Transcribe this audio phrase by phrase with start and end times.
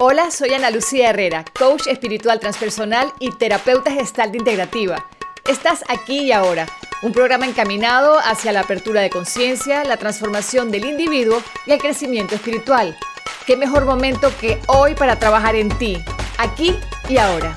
[0.00, 5.04] Hola, soy Ana Lucía Herrera, coach espiritual transpersonal y terapeuta gestal integrativa.
[5.48, 6.66] Estás aquí y ahora,
[7.02, 12.36] un programa encaminado hacia la apertura de conciencia, la transformación del individuo y el crecimiento
[12.36, 12.96] espiritual.
[13.44, 15.98] ¿Qué mejor momento que hoy para trabajar en ti,
[16.38, 16.76] aquí
[17.08, 17.56] y ahora?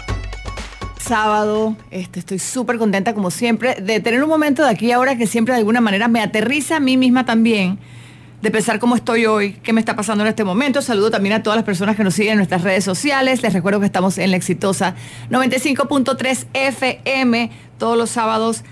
[0.97, 1.75] sábado.
[1.91, 5.27] Este, estoy súper contenta, como siempre, de tener un momento de aquí y ahora que
[5.27, 7.77] siempre de alguna manera me aterriza a mí misma también
[8.41, 10.81] de pensar cómo estoy hoy, qué me está pasando en este momento.
[10.81, 13.43] Saludo también a todas las personas que nos siguen en nuestras redes sociales.
[13.43, 14.95] Les recuerdo que estamos en la exitosa
[15.29, 18.63] 95.3 FM todos los sábados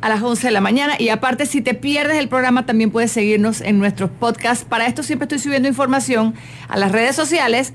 [0.00, 0.94] a las 11 de la mañana.
[0.98, 4.64] Y aparte, si te pierdes el programa, también puedes seguirnos en nuestros podcasts.
[4.64, 6.34] Para esto siempre estoy subiendo información
[6.68, 7.72] a las redes sociales,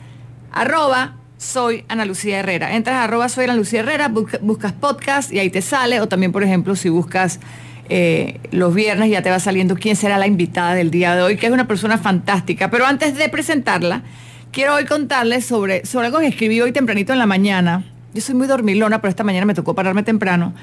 [0.51, 2.75] arroba soy Ana Lucía Herrera.
[2.75, 4.09] Entras a arroba soy Ana Lucía Herrera,
[4.41, 6.01] buscas podcast y ahí te sale.
[6.01, 7.39] O también, por ejemplo, si buscas
[7.89, 11.37] eh, los viernes ya te va saliendo quién será la invitada del día de hoy,
[11.37, 12.69] que es una persona fantástica.
[12.69, 14.03] Pero antes de presentarla,
[14.51, 17.83] quiero hoy contarles sobre, sobre algo que escribí hoy tempranito en la mañana.
[18.13, 20.53] Yo soy muy dormilona, pero esta mañana me tocó pararme temprano.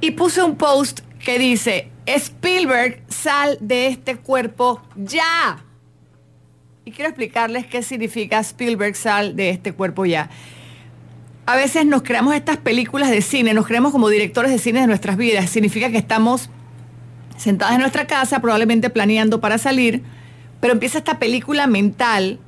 [0.00, 5.64] Y puse un post que dice, Spielberg, sal de este cuerpo ya.
[6.84, 10.30] Y quiero explicarles qué significa Spielberg, sal de este cuerpo ya
[11.46, 14.88] a veces nos creamos estas películas de cine, nos creemos como directores de cine de
[14.88, 15.48] nuestras vidas.
[15.48, 16.50] Significa que estamos
[17.36, 20.02] sentadas en nuestra casa, probablemente planeando para salir,
[20.60, 22.40] pero empieza esta película mental,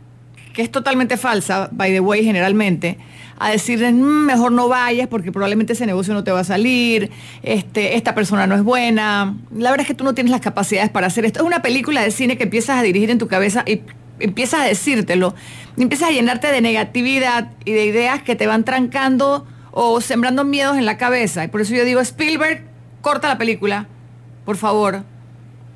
[0.53, 2.99] que es totalmente falsa, by the way, generalmente,
[3.39, 7.11] a decirles, mm, mejor no vayas porque probablemente ese negocio no te va a salir,
[7.45, 9.37] este, esta persona no es buena.
[9.55, 11.39] La verdad es que tú no tienes las capacidades para hacer esto.
[11.39, 13.83] Es una película de cine que empiezas a dirigir en tu cabeza y
[14.21, 15.35] empiezas a decírtelo,
[15.77, 20.77] empiezas a llenarte de negatividad y de ideas que te van trancando o sembrando miedos
[20.77, 21.45] en la cabeza.
[21.45, 22.65] Y por eso yo digo, Spielberg,
[23.01, 23.87] corta la película,
[24.45, 25.05] por favor.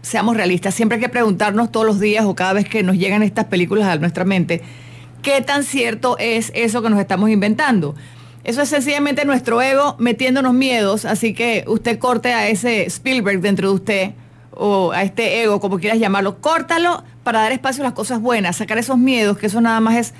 [0.03, 3.23] Seamos realistas, siempre hay que preguntarnos todos los días o cada vez que nos llegan
[3.23, 4.63] estas películas a nuestra mente,
[5.23, 7.95] ¿qué tan cierto es eso que nos estamos inventando?
[8.43, 13.69] Eso es sencillamente nuestro ego metiéndonos miedos, así que usted corte a ese Spielberg dentro
[13.69, 14.11] de usted
[14.51, 18.57] o a este ego, como quieras llamarlo, córtalo para dar espacio a las cosas buenas,
[18.57, 20.15] sacar esos miedos, que eso nada más es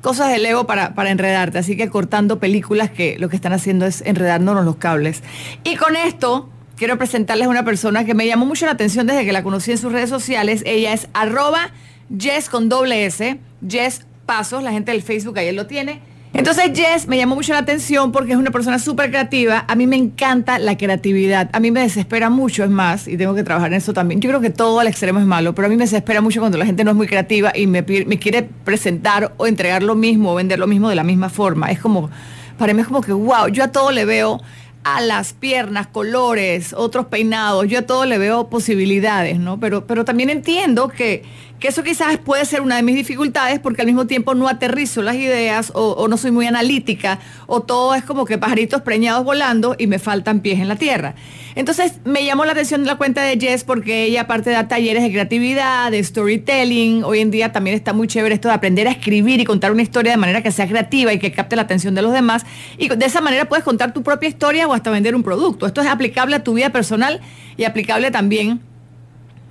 [0.00, 1.58] cosas del ego para, para enredarte.
[1.58, 5.22] Así que cortando películas que lo que están haciendo es enredándonos los cables.
[5.64, 9.24] Y con esto quiero presentarles a una persona que me llamó mucho la atención desde
[9.24, 10.62] que la conocí en sus redes sociales.
[10.64, 11.70] Ella es arroba
[12.16, 13.38] Jess con doble S,
[13.68, 16.00] Jess Pasos, la gente del Facebook ahí lo tiene.
[16.34, 19.64] Entonces Jess me llamó mucho la atención porque es una persona súper creativa.
[19.66, 21.48] A mí me encanta la creatividad.
[21.52, 24.20] A mí me desespera mucho, es más, y tengo que trabajar en eso también.
[24.20, 26.58] Yo creo que todo al extremo es malo, pero a mí me desespera mucho cuando
[26.58, 30.34] la gente no es muy creativa y me, quiere presentar o entregar lo mismo o
[30.34, 31.70] vender lo mismo de la misma forma.
[31.70, 32.10] Es como,
[32.58, 34.40] para mí es como que, wow, yo a todo le veo
[34.84, 39.58] alas, piernas, colores, otros peinados, yo a todo le veo posibilidades, ¿no?
[39.58, 41.24] Pero, pero también entiendo que
[41.58, 45.02] que eso quizás puede ser una de mis dificultades porque al mismo tiempo no aterrizo
[45.02, 49.74] las ideas o, no soy muy analítica o todo es como que pajaritos preñados volando
[49.76, 51.14] y me faltan pies en la tierra.
[51.56, 55.10] Entonces me llamó la atención la cuenta de Jess porque ella aparte da talleres de
[55.10, 59.40] creatividad, de storytelling, hoy en día también está muy chévere esto de aprender a escribir
[59.40, 62.02] y contar una historia de manera que sea creativa y que capte la atención de
[62.02, 62.46] los demás
[62.78, 65.66] y de esa manera puedes contar tu propia historia o hasta vender un producto.
[65.66, 67.20] Esto es aplicable a tu vida personal
[67.56, 68.60] y aplicable también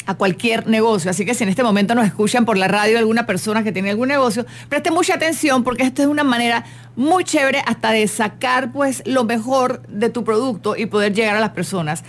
[0.08, 1.12] a cualquier negocio.
[1.12, 3.92] Así que si en este momento nos escuchan por la radio alguna persona que tiene
[3.92, 8.72] algún negocio, preste mucha atención porque esto es una manera muy chévere hasta de sacar
[8.72, 12.04] pues lo mejor de tu producto y poder llegar a las personas.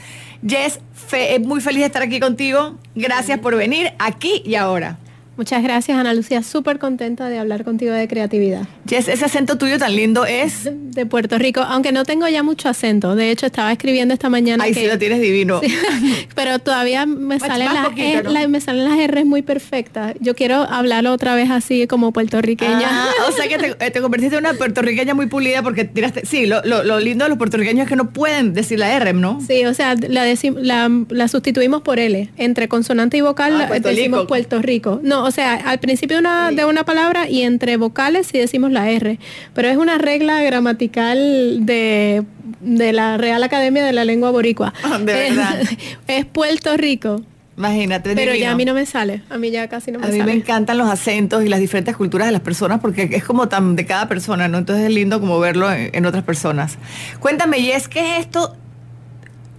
[0.47, 2.79] Jess, fe, muy feliz de estar aquí contigo.
[2.95, 4.99] Gracias por venir aquí y ahora.
[5.39, 6.43] Muchas gracias, Ana Lucía.
[6.43, 8.67] Súper contenta de hablar contigo de creatividad.
[8.89, 10.69] Yes, ese acento tuyo tan lindo es...
[10.99, 13.15] De Puerto Rico, aunque no tengo ya mucho acento.
[13.15, 15.61] De hecho, estaba escribiendo esta mañana Ay, sí, lo tienes divino.
[16.35, 20.17] pero todavía me salen, las, e, me salen las R muy perfectas.
[20.19, 22.89] Yo quiero hablarlo otra vez así como puertorriqueña.
[22.91, 26.27] Ah, o sea que te, te, convertiste en una puertorriqueña muy pulida porque tiraste...
[26.27, 29.41] Sí, lo, lo, lindo de los puertorriqueños es que no pueden decir la R, ¿no?
[29.47, 32.29] Sí, o sea, la, la, sustituimos por L.
[32.37, 34.99] Entre consonante y vocal ah, decimos Puerto Rico.
[35.05, 38.73] No, o sea, al principio de una, de una palabra y entre vocales sí decimos
[38.73, 39.19] la R,
[39.55, 42.25] pero es una regla gramatical de,
[42.63, 44.73] la Real Academia de la Lengua Boricua.
[44.83, 45.61] Ah, de verdad.
[46.07, 47.23] Es, Puerto Rico.
[47.57, 48.15] Imagínate.
[48.15, 50.21] Pero ya a mí no me sale, a mí ya casi no me sale.
[50.21, 53.25] A mí me encantan los acentos y las diferentes culturas de las personas porque es
[53.25, 54.59] como tan de cada persona, ¿no?
[54.59, 56.79] Entonces es lindo como verlo en, en otras personas.
[57.21, 58.57] Cuéntame, y es que esto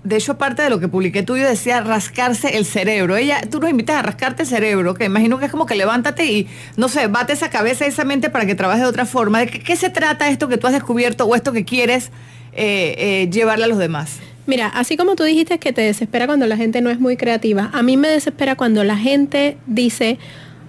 [0.03, 3.17] de hecho, parte de lo que publiqué tuyo decía rascarse el cerebro.
[3.17, 6.25] Ella, tú nos invitas a rascarte el cerebro, que imagino que es como que levántate
[6.25, 6.47] y,
[6.77, 9.39] no sé, bate esa cabeza y esa mente para que trabaje de otra forma.
[9.39, 12.11] ¿De qué, se trata esto que tú has descubierto o esto que quieres
[12.53, 14.19] eh, eh, llevarle a los demás?
[14.47, 17.69] Mira, así como tú dijiste que te desespera cuando la gente no es muy creativa,
[17.73, 20.17] a mí me desespera cuando la gente dice,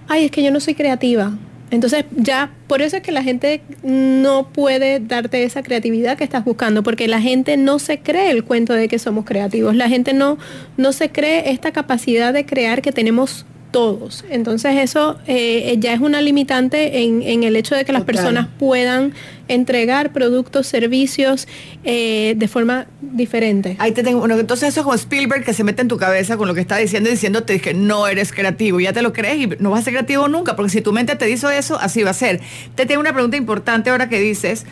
[0.08, 1.32] ay, es que yo no soy creativa
[1.70, 6.44] Entonces ya, por eso es que la gente no puede darte esa creatividad que estás
[6.44, 10.12] buscando, porque la gente no se cree el cuento de que somos creativos, la gente
[10.12, 10.38] no,
[10.76, 14.24] no se cree esta capacidad de crear que tenemos todos.
[14.30, 19.12] Entonces eso eh, ya es una limitante en, el hecho de que las personas puedan
[19.48, 21.48] entregar productos, servicios
[21.84, 23.76] eh, de forma diferente.
[23.78, 26.36] Ahí te tengo, bueno, entonces eso es como Spielberg que se mete en tu cabeza
[26.36, 29.38] con lo que está diciendo y diciéndote que no eres creativo, ya te lo crees
[29.38, 32.02] y no vas a ser creativo nunca, porque si tu mente te dice eso, así
[32.02, 32.40] va a ser.
[32.74, 34.66] Te tengo una pregunta importante ahora que dices,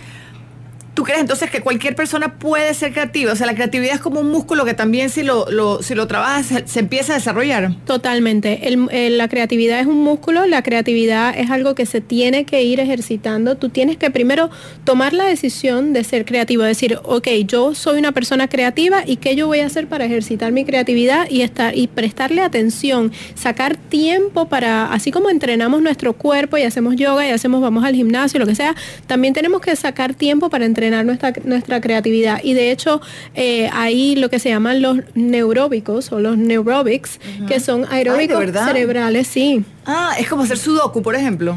[0.99, 3.33] ¿Tú crees entonces que cualquier persona puede ser creativa?
[3.33, 5.47] O sea, la creatividad es como un músculo que también si lo,
[5.81, 7.73] si lo trabajas se, empieza a desarrollar.
[7.85, 8.61] Totalmente.
[8.91, 13.57] la creatividad es un músculo, la creatividad es algo que se tiene que ir ejercitando.
[13.57, 14.51] Tú tienes que primero
[14.83, 19.37] tomar la decisión de ser creativo, decir, ok, yo soy una persona creativa y qué
[19.37, 24.49] yo voy a hacer para ejercitar mi creatividad y, estar, y prestarle atención, sacar tiempo
[24.49, 28.47] para, así como entrenamos nuestro cuerpo y hacemos yoga y hacemos, vamos al gimnasio, lo
[28.47, 28.75] que sea,
[29.07, 32.41] también tenemos que sacar tiempo para entrenar nuestra, nuestra creatividad.
[32.43, 33.01] Y de hecho,
[33.35, 39.27] eh, hay lo que se llaman los neuróbicos o los neurobics, que son aeróbicos cerebrales,
[39.27, 39.65] sí.
[39.87, 41.57] Ah, es como hacer sudoku, por ejemplo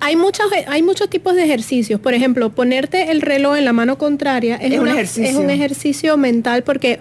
[0.00, 2.00] hay muchos hay muchos tipos de ejercicios.
[2.00, 5.30] Por ejemplo, ponerte el reloj en la mano contraria es, un, ejercicio.
[5.30, 6.98] es un ejercicio mental porque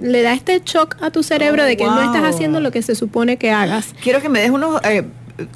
[0.00, 2.94] le da este shock a tu cerebro de que no estás haciendo lo que se
[2.94, 3.94] supone que hagas.
[4.02, 5.04] Quiero que me des unos eh,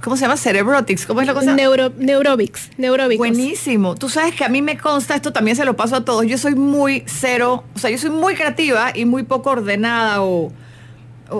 [0.02, 0.36] ¿cómo se llama?
[0.36, 1.54] Cerebrotics, ¿cómo es la cosa?
[1.54, 2.70] Neuro, neurobics,
[3.18, 3.94] Buenísimo.
[3.94, 6.38] Tú sabes que a mí me consta, esto también se lo paso a todos, yo
[6.38, 10.52] soy muy cero, o sea, yo soy muy creativa y muy poco ordenada o,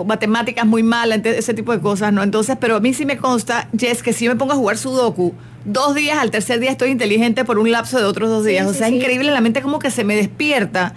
[0.05, 2.23] matemáticas muy malas, ese tipo de cosas, ¿no?
[2.23, 5.33] Entonces, pero a mí sí me consta, Jess, que si me pongo a jugar Sudoku,
[5.63, 8.67] dos días, al tercer día estoy inteligente por un lapso de otros dos días.
[8.67, 10.95] o sea, es increíble la mente como que se me despierta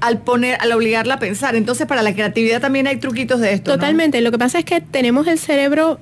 [0.00, 1.54] al poner, al obligarla a pensar.
[1.54, 3.72] Entonces, para la creatividad también hay truquitos de esto.
[3.72, 4.20] Totalmente.
[4.20, 6.00] Lo que pasa es que tenemos el cerebro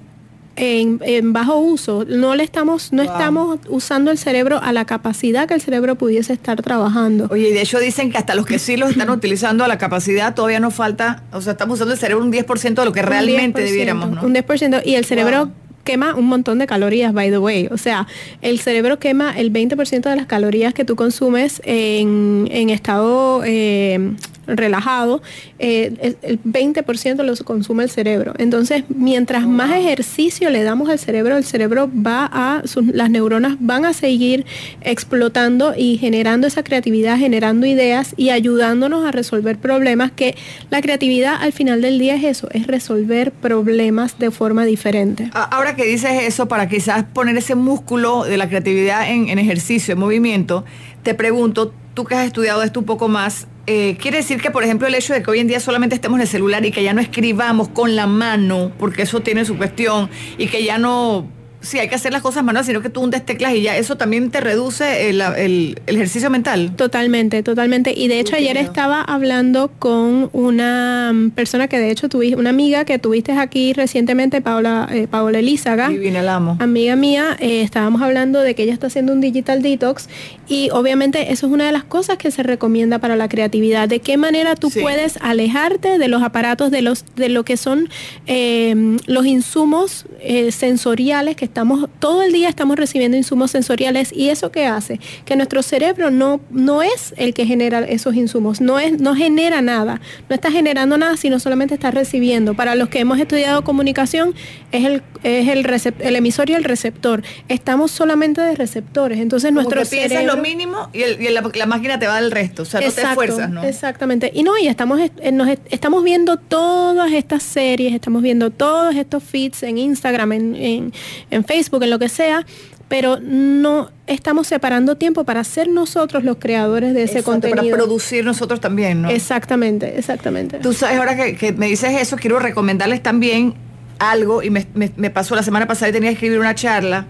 [0.59, 2.05] en, bajo uso.
[2.07, 6.33] No le estamos, no estamos usando el cerebro a la capacidad que el cerebro pudiese
[6.33, 7.29] estar trabajando.
[7.31, 9.79] Oye, y de hecho dicen que hasta los que sí lo están utilizando a la
[9.79, 13.03] capacidad todavía nos falta, o sea, estamos usando el cerebro un 10% de lo que
[13.03, 14.23] realmente debiéramos, ¿no?
[14.23, 14.83] Un 10%.
[14.85, 15.51] Y el cerebro
[15.85, 17.69] quema un montón de calorías, by the way.
[17.71, 18.07] O sea,
[18.43, 24.13] el cerebro quema el 20% de las calorías que tú consumes en, en estado eh,
[24.49, 25.23] relajado,
[25.59, 28.35] eh, el 20% lo consume el cerebro.
[28.39, 32.63] Entonces, mientras más ejercicio le damos al cerebro, el cerebro va a,
[32.93, 34.47] las neuronas van a seguir
[34.81, 40.37] explotando y generando esa creatividad, generando ideas y ayudándonos a resolver problemas, que
[40.71, 45.31] la creatividad al final del día es eso, es resolver problemas de forma diferente.
[45.33, 49.93] Ahora que dices eso, para quizás poner ese músculo de la creatividad en, en ejercicio,
[49.93, 50.65] en movimiento,
[51.03, 54.65] te pregunto, tú que has estudiado esto un poco más, eh, quiere decir que, por
[54.65, 56.83] ejemplo, el hecho de que hoy en día solamente estemos en el celular y que
[56.83, 61.29] ya no escribamos con la mano, porque eso tiene su cuestión, y que ya no
[61.61, 63.97] sí hay que hacer las cosas manuales, sino que tú hundes teclas y ya eso
[63.97, 66.73] también te reduce el, ejercicio mental.
[66.77, 67.93] Totalmente, totalmente.
[67.97, 72.85] Y de hecho ayer estaba hablando con una persona que de hecho tuviste, una amiga
[72.85, 75.89] que tuviste aquí recientemente, Paola, eh, Paola Elízaga.
[75.89, 76.57] Divina, la amo.
[76.61, 80.09] Amiga mía, eh, estábamos hablando de que ella está haciendo un digital detox
[80.49, 83.89] y obviamente eso es una de las cosas que se recomienda para la creatividad.
[83.89, 87.91] De qué manera tú puedes alejarte de los aparatos, de los, de lo que son
[88.27, 90.07] eh, los insumos
[90.51, 95.01] sensoriales que estamos, todo el día estamos recibiendo insumos sensoriales y eso qué hace?
[95.25, 99.61] Que nuestro cerebro no, no es el que genera esos insumos, no, es, no genera
[99.61, 102.55] nada, no está generando nada, sino solamente está recibiendo.
[102.55, 104.35] Para los que hemos estudiado comunicación,
[104.73, 105.67] es el, es el,
[106.01, 107.23] el emisor y el receptor.
[107.49, 109.19] Estamos solamente de receptores.
[109.19, 110.38] Entonces nuestro cerebro...
[110.39, 113.63] mínimo y, la, máquina te va del resto, o sea, no te esfuerzas, ¿no?
[113.63, 114.31] Exactamente.
[114.35, 119.23] Y no, y estamos, eh, nos, estamos viendo todas estas series, estamos viendo todos estos
[119.23, 120.93] feeds en Instagram, en,
[121.31, 122.45] en Facebook, en lo que sea,
[122.89, 127.63] pero no estamos separando tiempo para ser nosotros los creadores de ese contenido.
[127.63, 129.11] Para producir nosotros también, ¿no?
[129.11, 130.59] Exactamente, exactamente.
[130.59, 133.55] Tú sabes, ahora que, me dices eso, quiero recomendarles también
[133.99, 137.07] algo, y me, pasó la semana pasada y tenía que escribir una charla.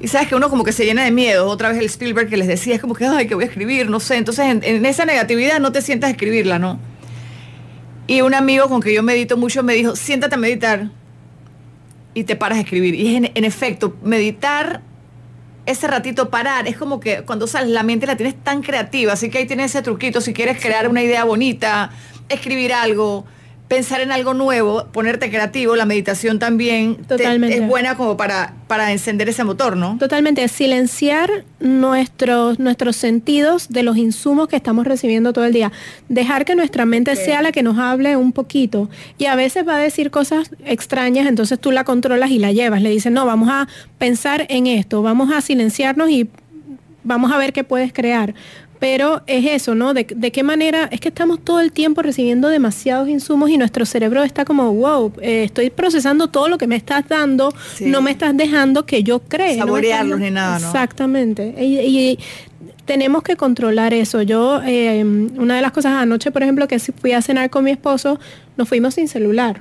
[0.00, 2.36] Y sabes que uno como que se llena de miedo, otra vez el Spielberg que
[2.36, 4.16] les decía, es como que, ay, que voy a escribir, no sé.
[4.16, 6.78] Entonces en, en esa negatividad no te sientas a escribirla, ¿no?
[8.06, 10.90] Y un amigo con que yo medito mucho me dijo, siéntate a meditar
[12.14, 12.94] y te paras a escribir.
[12.94, 14.82] Y en, en efecto, meditar,
[15.66, 19.28] ese ratito parar, es como que cuando sales la mente la tienes tan creativa, así
[19.28, 21.90] que ahí tienes ese truquito, si quieres crear una idea bonita,
[22.30, 23.26] escribir algo,
[23.68, 27.58] pensar en algo nuevo, ponerte creativo, la meditación también Totalmente.
[27.58, 29.98] es buena como para, para encender ese motor, ¿no?
[29.98, 35.70] Totalmente, silenciar nuestros, nuestros sentidos de los insumos que estamos recibiendo todo el día.
[36.08, 38.88] Dejar que nuestra mente sea la que nos hable un poquito.
[39.18, 42.80] Y a veces va a decir cosas extrañas, entonces tú la controlas y la llevas.
[42.80, 46.30] Le dices, no, vamos a pensar en esto, vamos a silenciarnos y
[47.04, 48.34] vamos a ver qué puedes crear.
[48.78, 49.92] Pero es eso, ¿no?
[49.94, 54.22] De, qué manera, es que estamos todo el tiempo recibiendo demasiados insumos y nuestro cerebro
[54.22, 58.36] está como, wow, eh, estoy procesando todo lo que me estás dando, no me estás
[58.36, 59.56] dejando que yo crea.
[59.56, 60.66] Saborearlos ni nada, ¿no?
[60.66, 61.54] Exactamente.
[61.58, 62.18] Y,
[62.84, 64.22] tenemos que controlar eso.
[64.22, 67.70] Yo, eh, una de las cosas anoche, por ejemplo, que fui a cenar con mi
[67.70, 68.18] esposo,
[68.56, 69.60] nos fuimos sin celular.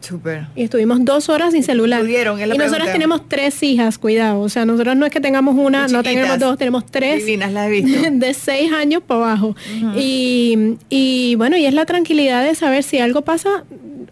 [0.00, 0.46] Súper.
[0.54, 2.04] Y estuvimos dos horas sin celular.
[2.08, 4.40] y nosotros tenemos tres hijas, cuidado.
[4.40, 7.24] O sea, nosotros no es que tengamos una, no tenemos dos, tenemos tres.
[7.24, 8.10] Divinas, las he visto.
[8.12, 9.56] De seis años para abajo.
[9.96, 13.64] y, y bueno, y es la tranquilidad de saber si algo pasa,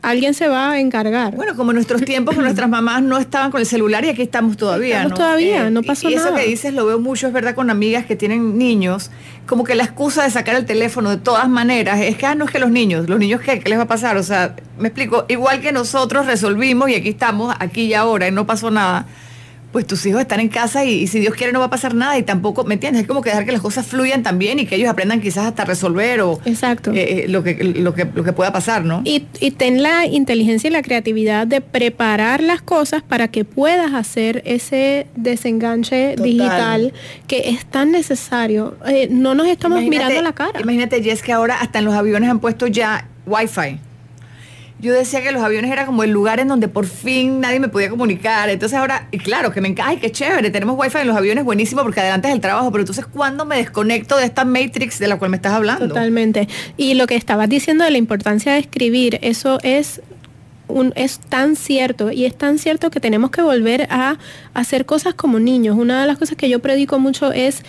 [0.03, 1.35] alguien se va a encargar.
[1.35, 4.57] Bueno, como en nuestros tiempos, nuestras mamás no estaban con el celular y aquí estamos
[4.57, 5.03] todavía.
[5.03, 6.17] Estamos todavía, eh, no pasó nada.
[6.17, 9.11] Y eso que dices lo veo mucho, es verdad, con amigas que tienen niños,
[9.47, 12.45] como que la excusa de sacar el teléfono de todas maneras es que, ah, no
[12.45, 14.17] es que los niños, los niños, ¿qué, ¿Qué les va a pasar?
[14.17, 18.33] O sea, me explico, igual que nosotros resolvimos y aquí estamos, aquí y ahora, y
[18.33, 19.07] no pasó nada
[19.77, 22.17] pues tus hijos están en casa y, si Dios quiere no va a pasar nada
[22.17, 23.03] y tampoco, ¿me entiendes?
[23.03, 25.67] Es como que dejar que las cosas fluyan también y que ellos aprendan quizás hasta
[25.67, 26.93] resolver o Exacto.
[26.95, 29.03] Eh, eh, lo, que, lo, que, lo que pueda pasar, ¿no?
[29.05, 33.93] Y, y, ten la inteligencia y la creatividad de preparar las cosas para que puedas
[33.93, 36.95] hacer ese desenganche digital
[37.27, 38.79] que es tan necesario.
[38.89, 40.59] Eh, no nos estamos mirando la cara.
[40.59, 43.79] Imagínate, Jess, que ahora hasta en los aviones han puesto ya Wi-Fi
[44.79, 47.69] yo decía que los aviones era como el lugar en donde por fin nadie me
[47.69, 48.51] podía comunicar.
[48.51, 51.45] Entonces ahora, y claro, que me encanta, ay, qué chévere, tenemos wifi en los aviones,
[51.45, 55.09] buenísimo, porque adelante es el trabajo, pero entonces, ¿cuándo me desconecto de esta matrix de
[55.09, 55.89] la cual me estás hablando?
[55.89, 56.49] Totalmente.
[56.77, 60.03] Y lo que estabas diciendo de la importancia de escribir, eso es
[60.69, 64.19] un, es tan cierto y es tan cierto que tenemos que volver a
[64.53, 65.77] hacer cosas como niños.
[65.79, 67.63] Una de las cosas que yo predico mucho es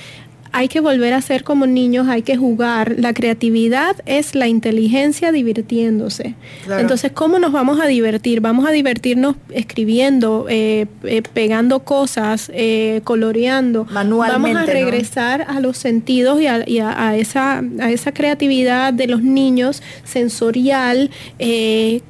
[0.51, 2.96] hay que volver a ser como niños, hay que jugar.
[2.98, 6.36] La creatividad es la inteligencia divirtiéndose.
[6.70, 8.42] Entonces, ¿cómo nos vamos a divertir?
[8.42, 13.86] Vamos a divertirnos escribiendo, eh, eh, pegando cosas, eh, coloreando.
[13.92, 14.54] Manualmente.
[14.54, 19.82] Vamos a regresar a los sentidos y, a, esa, a esa creatividad de los niños
[20.04, 22.01] sensorial y,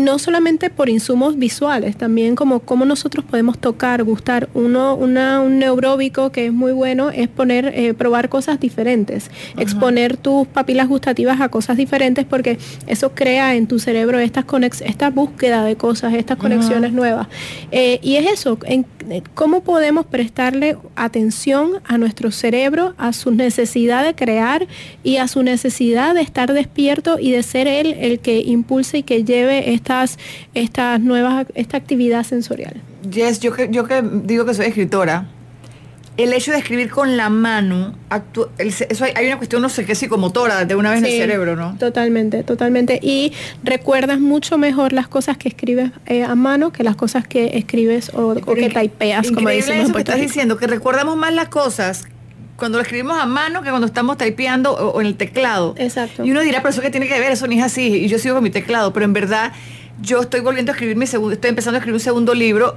[0.00, 4.48] no solamente por insumos visuales, también como cómo nosotros podemos tocar, gustar.
[4.54, 10.16] Uno, una, un neuróbico que es muy bueno es poner eh, probar cosas diferentes, exponer
[10.16, 14.44] tus papilas gustativas a cosas diferentes porque eso crea en tu cerebro estas
[14.84, 17.28] esta búsqueda de cosas, estas conexiones nuevas.
[17.70, 23.30] Eh, y es eso, en, eh, cómo podemos prestarle atención a nuestro cerebro, a su
[23.30, 24.66] necesidad de crear
[25.02, 29.02] y a su necesidad de estar despierto y de ser él el que impulse y
[29.02, 30.18] que lleve estas,
[30.54, 32.74] estas nuevas, esta actividad sensorial.
[33.10, 35.26] Yes, yo que, yo que digo que soy escritora,
[36.22, 37.94] el hecho de escribir con la mano,
[38.58, 41.76] eso hay, una cuestión, no sé qué, psicomotora de una vez en el cerebro, ¿no?
[41.78, 42.98] Totalmente, totalmente.
[43.02, 47.58] Y recuerdas mucho mejor las cosas que escribes eh, a mano que las cosas que
[47.58, 52.06] escribes o, que taipeas, como decimos eso que estás diciendo, que recordamos más las cosas
[52.56, 55.74] cuando lo escribimos a mano que cuando estamos typeando o, en el teclado.
[55.78, 56.24] Exacto.
[56.24, 57.86] Y uno dirá, pero eso que tiene que ver, eso ni es así.
[57.86, 59.52] Y yo sigo con mi teclado, pero en verdad
[60.02, 62.76] yo estoy volviendo a escribir mi segundo, estoy empezando a escribir un segundo libro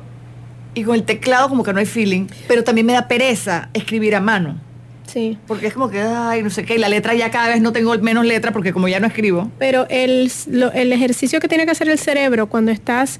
[0.74, 4.16] y con el teclado como que no hay feeling, pero también me da pereza escribir
[4.16, 4.60] a mano.
[5.08, 5.38] Sí.
[5.48, 7.72] Porque es como que, ay, no sé qué, y la letra ya cada vez no
[7.72, 9.52] tengo menos letra porque como ya no escribo.
[9.60, 10.32] Pero el,
[10.74, 13.20] el ejercicio que tiene que hacer el cerebro cuando estás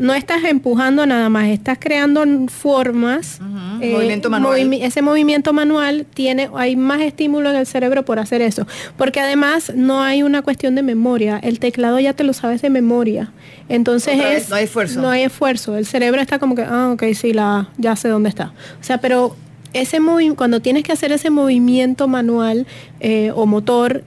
[0.00, 3.38] no estás empujando nada más, estás creando formas.
[3.82, 4.72] Eh, movimiento manual.
[4.72, 8.66] ese movimiento manual tiene, hay más estímulo en el cerebro por hacer eso.
[8.96, 11.38] Porque además no hay una cuestión de memoria.
[11.42, 13.30] El teclado ya te lo sabes de memoria.
[13.68, 14.48] Entonces es.
[14.48, 15.02] no hay esfuerzo.
[15.02, 15.76] No hay esfuerzo.
[15.76, 18.54] El cerebro está como que, ah, ok, sí, la, ya sé dónde está.
[18.80, 19.36] O sea, pero
[19.74, 20.00] ese
[20.34, 22.66] cuando tienes que hacer ese movimiento manual
[23.00, 24.02] eh, o motor,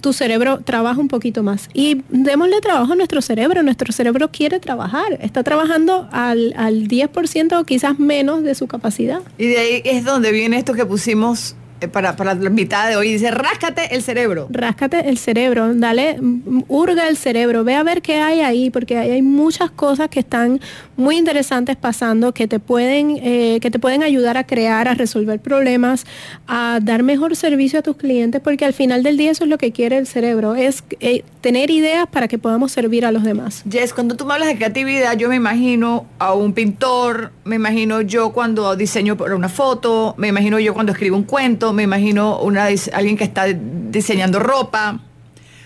[0.00, 1.68] tu cerebro trabaja un poquito más.
[1.74, 3.62] Y démosle trabajo a nuestro cerebro.
[3.62, 5.18] Nuestro cerebro quiere trabajar.
[5.20, 9.20] Está trabajando al, al 10% o quizás menos de su capacidad.
[9.38, 13.12] Y de ahí es donde viene esto que pusimos para, para, la mitad de hoy.
[13.12, 14.48] Dice, ráscate el cerebro.
[14.50, 16.18] Ráscate el cerebro, dale,
[16.66, 20.60] hurga el cerebro, ve a ver qué hay ahí, porque hay, muchas cosas que están
[20.96, 25.40] muy interesantes pasando que te pueden, eh, que te pueden ayudar a crear, a resolver
[25.40, 26.06] problemas,
[26.46, 29.58] a dar mejor servicio a tus clientes, porque al final del día eso es lo
[29.58, 33.62] que quiere el cerebro, es eh, tener ideas para que podamos servir a los demás.
[33.64, 38.00] Yes, cuando tú me hablas de creatividad, yo me imagino a un pintor, me imagino
[38.00, 42.66] yo cuando diseño una foto, me imagino yo cuando escribo un cuento, me imagino una,
[42.92, 45.00] alguien que está diseñando ropa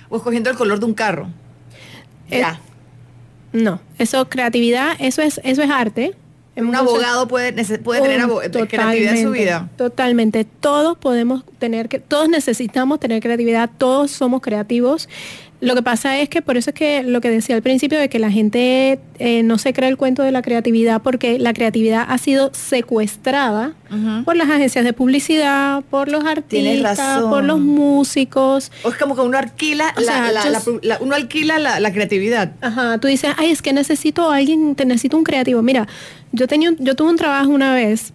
[0.09, 1.29] o escogiendo el color de un carro.
[2.31, 2.61] ya.
[3.53, 6.15] no, eso creatividad, eso es, eso es arte.
[6.55, 8.29] Un abogado puede, puede tener
[8.69, 9.71] creatividad en su vida.
[9.77, 10.45] Totalmente.
[10.45, 15.09] Todos podemos tener que, todos necesitamos tener creatividad, todos somos creativos.
[15.63, 18.09] Lo que pasa es que por eso es que lo que decía al principio de
[18.09, 22.05] que la gente eh, no se cree el cuento de la creatividad porque la creatividad
[22.09, 23.73] ha sido secuestrada
[24.25, 28.73] por las agencias de publicidad, por los artistas, por los músicos.
[28.83, 32.55] O es como que uno alquila, la, uno alquila la, creatividad.
[32.61, 35.63] Ajá, tú dices, ay, es que necesito a alguien, te necesito un creativo.
[35.63, 35.87] Mira,
[36.33, 38.13] yo, tenía, yo tuve un trabajo una vez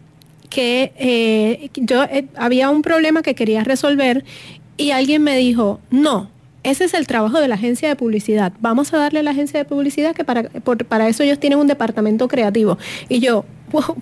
[0.49, 4.25] que eh, yo eh, había un problema que quería resolver
[4.75, 6.29] y alguien me dijo, no,
[6.67, 8.51] ese es el trabajo de la agencia de publicidad.
[8.59, 10.49] Vamos a darle a la agencia de publicidad que para,
[10.89, 12.77] para eso ellos tienen un departamento creativo.
[13.07, 13.45] Y yo,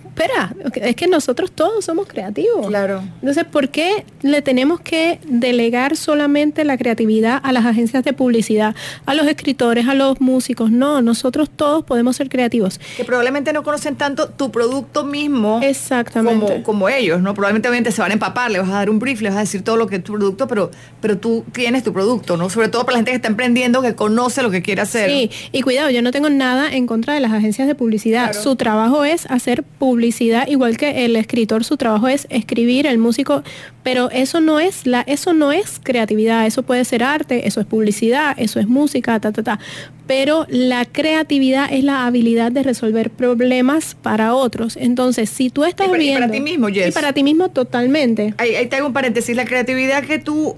[0.06, 2.66] espera, es que nosotros todos somos creativos.
[2.68, 3.02] Claro.
[3.20, 8.74] Entonces, ¿por qué le tenemos que delegar solamente la creatividad a las agencias de publicidad,
[9.06, 10.70] a los escritores, a los músicos?
[10.70, 12.80] No, nosotros todos podemos ser creativos.
[12.96, 16.46] Que probablemente no conocen tanto tu producto mismo Exactamente.
[16.46, 17.34] Como, como ellos, ¿no?
[17.34, 19.40] Probablemente obviamente se van a empapar, le vas a dar un brief, le vas a
[19.40, 20.70] decir todo lo que es tu producto, pero,
[21.00, 22.50] pero tú tienes tu producto, ¿no?
[22.50, 25.10] Sobre todo para la gente que está emprendiendo, que conoce lo que quiere hacer.
[25.10, 28.32] Sí, y cuidado, yo no tengo nada en contra de las agencias de publicidad.
[28.32, 33.42] Su trabajo es hacer publicidad, igual que el escritor, su trabajo es escribir, el músico,
[33.82, 37.66] pero eso no es la, eso no es creatividad, eso puede ser arte, eso es
[37.66, 39.60] publicidad, eso es música, ta ta ta.
[40.06, 44.76] Pero la creatividad es la habilidad de resolver problemas para otros.
[44.76, 46.20] Entonces, si tú estás y viendo.
[46.20, 46.68] para ti mismo.
[46.68, 48.34] Y para ti mismo totalmente.
[48.38, 49.34] Ahí, ahí te hago un paréntesis.
[49.36, 50.56] La creatividad que tú,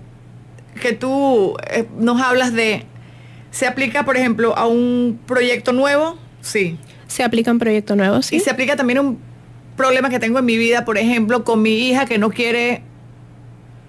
[0.80, 2.84] que tú eh, nos hablas de,
[3.50, 6.18] ¿se aplica, por ejemplo, a un proyecto nuevo?
[6.40, 6.78] Sí
[7.08, 8.36] se aplica un proyecto nuevo, ¿sí?
[8.36, 9.18] Y se aplica también un
[9.76, 12.82] problema que tengo en mi vida, por ejemplo, con mi hija que no quiere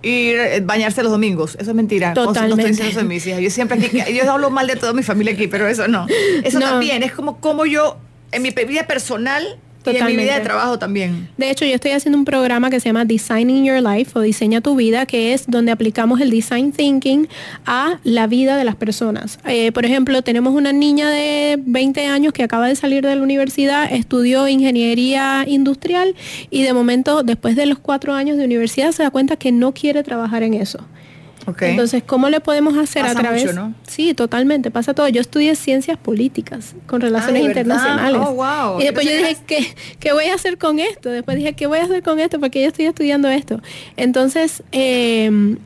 [0.01, 1.55] ir eh, bañarse los domingos.
[1.59, 2.13] Eso es mentira.
[2.13, 2.47] Totalmente.
[2.49, 3.41] No estoy diciendo eso de mis hijas.
[3.41, 6.07] Yo siempre aquí, yo hablo mal de toda mi familia aquí, pero eso no.
[6.43, 7.97] Eso también es como como yo
[8.31, 10.11] en mi vida personal Totalmente.
[10.11, 11.29] Y en mi vida de trabajo también.
[11.37, 14.59] De hecho, yo estoy haciendo un programa que se llama Designing Your Life o Diseña
[14.59, 17.29] tu vida, que es donde aplicamos el design thinking
[17.65, 19.39] a la vida de las personas.
[19.45, 23.21] Eh, por ejemplo, tenemos una niña de 20 años que acaba de salir de la
[23.21, 26.15] universidad, estudió ingeniería industrial
[26.49, 29.73] y de momento, después de los cuatro años de universidad, se da cuenta que no
[29.73, 30.79] quiere trabajar en eso.
[31.59, 33.45] Entonces, ¿cómo le podemos hacer a través?
[33.45, 33.73] Mucho, ¿no?
[33.87, 35.07] Sí, totalmente, pasa todo.
[35.07, 38.21] Yo estudié ciencias políticas con relaciones internacionales.
[38.23, 39.67] Oh, y después yo dije, ¿qué,
[39.99, 41.09] ¿qué, voy a hacer con esto?
[41.09, 42.39] Después dije, ¿qué voy a hacer con esto?
[42.39, 43.61] Porque yo estoy estudiando esto.
[43.97, 45.57] Entonces, eh,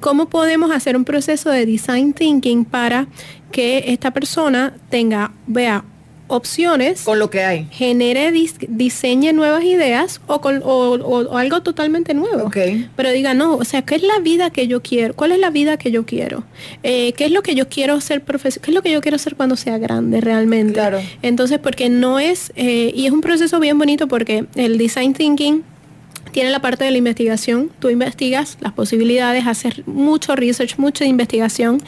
[0.00, 3.08] ¿cómo podemos hacer un proceso de design thinking para
[3.52, 5.84] que esta persona tenga, vea,
[6.28, 7.02] opciones.
[7.02, 7.66] Con lo que hay.
[7.70, 8.32] Genere,
[8.68, 12.50] diseñe nuevas ideas o, con, o, algo totalmente nuevo.
[12.96, 15.14] Pero diga, no, o sea, ¿qué es la vida que yo quiero?
[15.14, 16.44] ¿Cuál es la vida que yo quiero?
[16.82, 18.64] Eh, ¿Qué es lo que yo quiero ser profesional?
[18.64, 20.74] ¿Qué es lo que yo quiero ser cuando sea grande realmente?
[20.74, 21.00] Claro.
[21.22, 25.64] Entonces, porque no es, eh, y es un proceso bien bonito porque el design thinking
[26.30, 27.70] tiene la parte de la investigación.
[27.78, 31.82] Tú investigas las posibilidades, hacer mucho research, mucha investigación.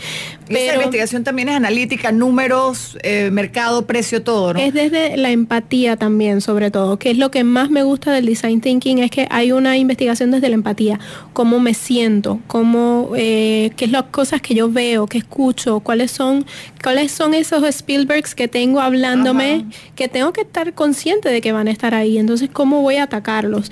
[0.48, 4.61] Pero Esa investigación también es analítica, números, eh, mercado, precio, todo, ¿no?
[4.61, 8.26] Es desde la empatía también, sobre todo, que es lo que más me gusta del
[8.26, 10.98] design thinking, es que hay una investigación desde la empatía.
[11.33, 16.11] Cómo me siento, cómo, eh, qué es las cosas que yo veo, que escucho, cuáles
[16.11, 16.44] son,
[16.83, 21.68] cuáles son esos Spielbergs que tengo hablándome, que tengo que estar consciente de que van
[21.68, 22.18] a estar ahí.
[22.18, 23.70] Entonces, ¿cómo voy a atacarlos?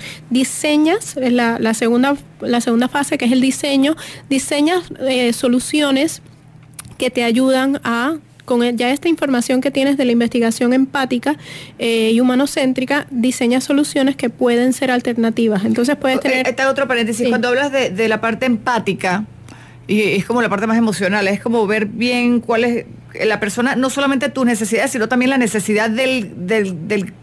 [0.59, 3.95] Diseñas, la, la, segunda, la segunda fase que es el diseño,
[4.29, 6.21] diseñas eh, soluciones
[6.97, 11.37] que te ayudan a con ya esta información que tienes de la investigación empática
[11.77, 15.63] eh, y humanocéntrica, diseña soluciones que pueden ser alternativas.
[15.63, 16.47] Entonces puedes eh, tener...
[16.47, 17.29] Está otro paréntesis.
[17.29, 19.25] Cuando hablas de, de, la parte empática,
[19.87, 22.85] y es como la parte más emocional, es como ver bien cuál es
[23.23, 27.13] la persona, no solamente tus necesidades, sino también la necesidad del, del, del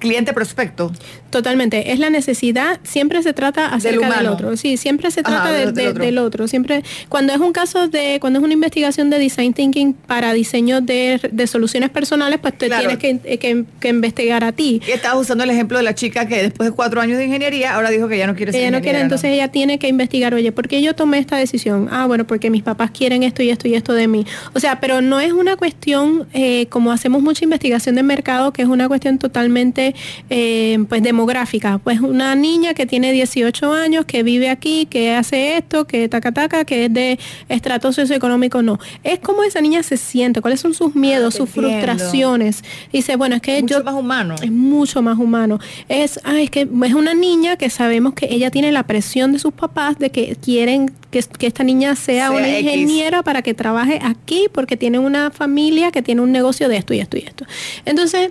[0.00, 0.90] cliente prospecto.
[1.30, 6.18] Totalmente, es la necesidad, siempre se trata acerca del, otro, sí, siempre se trata del,
[6.18, 6.48] otro.
[6.48, 10.80] siempre, cuando es un caso de, cuando es una investigación de design thinking para diseño
[10.80, 14.80] de, soluciones personales, pues te tienes que, investigar a ti.
[14.86, 17.74] Y estabas usando el ejemplo de la chica que después de cuatro años de ingeniería,
[17.74, 20.34] ahora dijo que ya no quiere ser Ella no quiere, entonces ella tiene que investigar,
[20.34, 21.88] oye, ¿por qué yo tomé esta decisión?
[21.90, 24.26] Ah, bueno, porque mis papás quieren esto y esto y esto de mí.
[24.52, 28.62] O sea, pero no es una cuestión, eh, como hacemos mucha investigación de mercado, que
[28.62, 29.94] es una cuestión totalmente de
[30.28, 35.58] eh, pues demográfica, pues una niña que tiene 18 años, que vive aquí, que hace
[35.58, 37.18] esto, que taca taca, que es de
[37.50, 38.78] estrato socioeconómico, no.
[39.04, 42.64] Es como esa niña se siente, cuáles son sus miedos, ah, sus frustraciones.
[42.90, 44.34] Dice, bueno, es que mucho más humano.
[44.42, 45.58] Es mucho más humano.
[45.88, 49.38] Es, ay, es que es una niña que sabemos que ella tiene la presión de
[49.38, 54.46] sus papás de que quieren que, esta niña sea, una ingeniera para que trabaje aquí
[54.52, 57.44] porque tiene una familia que tiene un negocio de esto y esto y esto.
[57.84, 58.30] Entonces,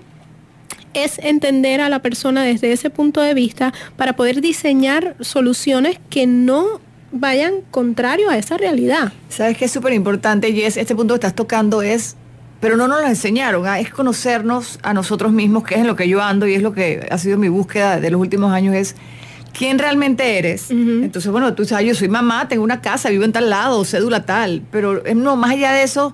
[0.93, 6.27] es entender a la persona desde ese punto de vista para poder diseñar soluciones que
[6.27, 9.13] no vayan contrario a esa realidad.
[9.29, 12.15] Sabes que es súper importante, Jess, este punto que estás tocando es,
[12.59, 13.79] pero no nos lo enseñaron, ¿ah?
[13.79, 16.73] es conocernos a nosotros mismos, que es en lo que yo ando y es lo
[16.73, 18.95] que ha sido mi búsqueda de los últimos años, es
[19.57, 20.69] quién realmente eres.
[20.69, 24.25] Entonces, bueno, tú sabes, yo soy mamá, tengo una casa, vivo en tal lado, cédula
[24.25, 26.13] tal, pero eh, no, más allá de eso,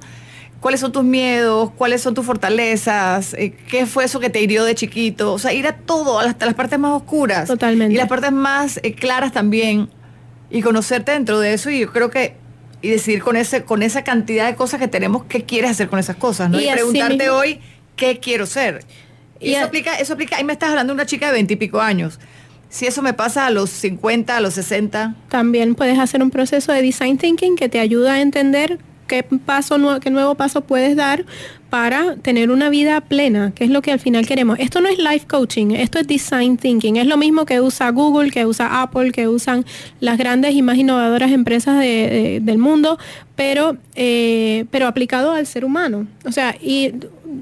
[0.66, 1.70] ¿cuáles son tus miedos?
[1.78, 3.36] ¿Cuáles son tus fortalezas?
[3.36, 5.32] Eh, ¿Qué fue eso que te hirió de chiquito?
[5.34, 7.48] O sea, ir a todo, hasta las partes más oscuras.
[7.48, 7.94] Totalmente.
[7.94, 9.90] Y las partes más eh, claras también.
[10.50, 12.34] Y conocerte dentro de eso y yo creo que
[12.82, 16.00] y decidir con ese con esa cantidad de cosas que tenemos qué quieres hacer con
[16.00, 16.60] esas cosas, ¿no?
[16.60, 17.60] Y, preguntarte hoy
[17.96, 18.84] qué quiero ser.
[19.40, 22.20] Y, eso aplica, eso aplica, ahí me estás hablando de una chica de veintipico años.
[22.70, 25.14] Si eso me pasa a los 50, a los 60.
[25.30, 29.78] También puedes hacer un proceso de design thinking que te ayuda a entender qué paso
[30.00, 31.26] qué nuevo paso puedes dar
[31.70, 34.60] para tener una vida plena, que es lo que al final queremos.
[34.60, 36.96] Esto no es life coaching, esto es design thinking.
[36.96, 39.66] Es lo mismo que usa Google, que usa Apple, que usan
[40.00, 42.98] las grandes y más innovadoras empresas del mundo,
[43.36, 46.08] pero, eh, pero aplicado al ser humano.
[46.26, 46.94] O sea, y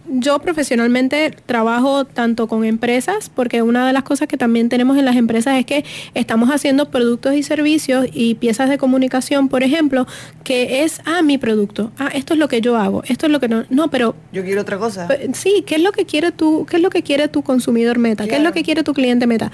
[0.08, 5.06] yo profesionalmente trabajo tanto con empresas, porque una de las cosas que también tenemos en
[5.06, 10.08] las empresas es que estamos haciendo productos y servicios y piezas de comunicación, por ejemplo,
[10.44, 13.40] que es, ah, mi producto, ah, esto es lo que yo hago, esto es lo
[13.40, 14.16] que no, no, pero...
[14.32, 15.08] Yo quiero otra cosa.
[15.34, 18.28] Sí, ¿qué es lo que quiere tu, qué es lo que quiere tu consumidor meta?
[18.28, 19.52] ¿Qué es lo que quiere tu cliente meta?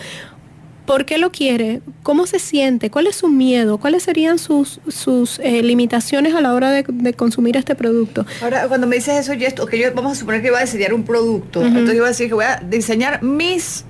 [0.90, 1.82] ¿Por qué lo quiere?
[2.02, 2.90] ¿Cómo se siente?
[2.90, 3.78] ¿Cuál es su miedo?
[3.78, 8.26] ¿Cuáles serían sus, sus eh, limitaciones a la hora de, consumir este producto?
[8.42, 10.96] Ahora, cuando me dices eso, yo, que yo vamos a suponer que iba a diseñar
[10.96, 11.64] un producto.
[11.64, 13.86] Entonces yo voy a decir que voy a diseñar mis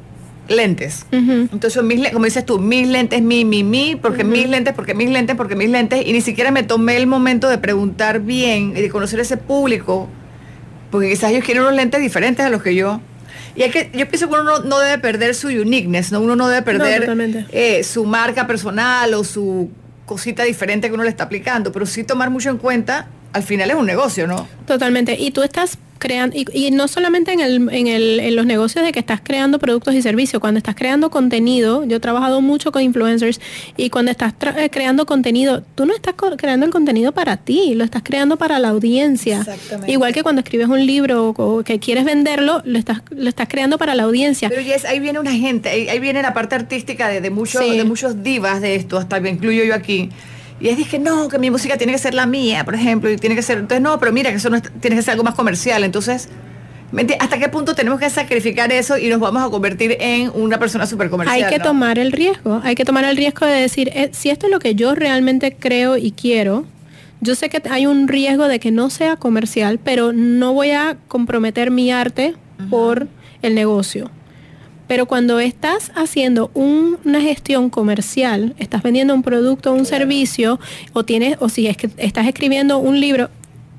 [0.50, 1.06] lentes.
[1.10, 1.82] Entonces,
[2.12, 5.56] como dices tú, mis lentes, mi, mi, mi, porque mis lentes, porque mis lentes, porque
[5.56, 9.22] mis lentes, y ni siquiera me tomé el momento de preguntar bien y de conocer
[9.22, 10.10] ese público,
[10.92, 13.00] porque quizás ellos quieren unos lentes diferentes a los que yo.
[13.60, 16.22] Y hay que, yo pienso que uno no, debe perder su uniqueness, ¿no?
[16.22, 19.70] Uno no debe perder eh, su marca personal o su
[20.06, 23.70] cosita diferente que uno le está aplicando, pero sí tomar mucho en cuenta, al final
[23.70, 24.48] es un negocio, ¿no?
[24.66, 25.16] Totalmente.
[25.20, 28.92] Y tú estás creando, y, no solamente en, el, en, el, en los negocios de
[28.92, 32.82] que estás creando productos y servicios, cuando estás creando contenido, yo he trabajado mucho con
[32.82, 33.40] influencers,
[33.78, 37.84] y cuando estás eh, creando contenido, tú no estás creando el contenido para ti, lo
[37.84, 39.46] estás creando para la audiencia.
[39.88, 43.78] Igual que cuando escribes un libro o, que quieres venderlo, lo estás, lo estás creando
[43.78, 44.50] para la audiencia.
[44.50, 47.84] Pero yes, ahí viene una gente, ahí, viene la parte artística de, de, muchos de
[47.84, 50.10] muchos divas de esto, hasta me incluyo yo aquí
[50.60, 53.18] y es dije, no, que mi música tiene que ser la mía, por ejemplo, y
[53.18, 55.36] tiene que ser, entonces no, pero mira, que eso no tiene que ser algo más
[55.36, 55.84] comercial.
[55.84, 56.28] Entonces,
[57.20, 60.86] ¿hasta qué punto tenemos que sacrificar eso y nos vamos a convertir en una persona
[60.86, 61.44] súper comercial?
[61.44, 64.48] Hay que tomar el riesgo, hay que tomar el riesgo de decir, eh, si esto
[64.48, 66.66] es lo que yo realmente creo y quiero,
[67.22, 70.98] yo sé que hay un riesgo de que no sea comercial, pero no voy a
[71.08, 72.36] comprometer mi arte
[72.70, 73.08] por
[73.42, 74.12] el negocio.
[74.90, 80.60] Pero cuando estás haciendo una gestión comercial, estás vendiendo un producto o un servicio,
[80.94, 83.30] o tienes, o si es que estás escribiendo un libro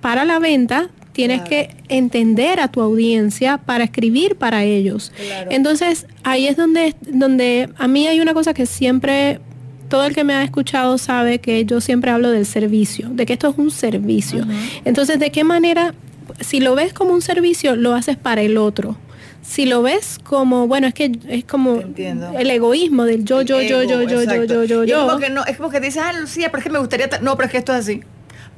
[0.00, 5.10] para la venta, tienes que entender a tu audiencia para escribir para ellos.
[5.50, 9.40] Entonces, ahí es donde, donde a mí hay una cosa que siempre
[9.88, 13.32] todo el que me ha escuchado sabe que yo siempre hablo del servicio, de que
[13.32, 14.46] esto es un servicio.
[14.84, 15.92] Entonces, ¿de qué manera,
[16.38, 18.96] si lo ves como un servicio, lo haces para el otro?
[19.42, 23.82] Si lo ves como, bueno, es que es como el egoísmo del yo, yo, yo,
[23.82, 25.00] yo, yo, yo, yo, yo, yo.
[25.00, 27.08] Es como que no, es como que dices, ah, Lucía, pero es que me gustaría,
[27.20, 28.02] no, pero es que esto es así.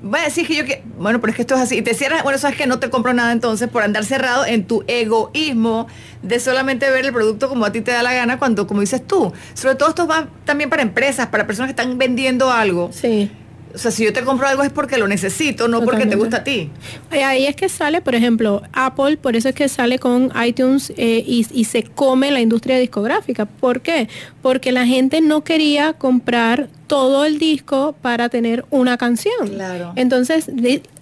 [0.04, 1.78] Voy a decir que yo que, bueno, pero es que esto es así.
[1.78, 4.66] Y te cierras, bueno, sabes que no te compro nada entonces por andar cerrado en
[4.66, 5.86] tu egoísmo
[6.22, 9.06] de solamente ver el producto como a ti te da la gana cuando, como dices
[9.06, 9.32] tú.
[9.54, 12.90] Sobre todo esto va también para empresas, para personas que están vendiendo algo.
[12.92, 13.30] Sí
[13.74, 16.38] o sea, si yo te compro algo es porque lo necesito, no porque te gusta
[16.38, 16.70] a ti.
[17.10, 21.22] Ahí es que sale, por ejemplo, Apple, por eso es que sale con iTunes eh,
[21.26, 23.46] y, se come la industria discográfica.
[23.46, 24.08] ¿Por qué?
[24.42, 29.48] Porque la gente no quería comprar todo el disco para tener una canción.
[29.48, 29.92] Claro.
[29.96, 30.50] Entonces,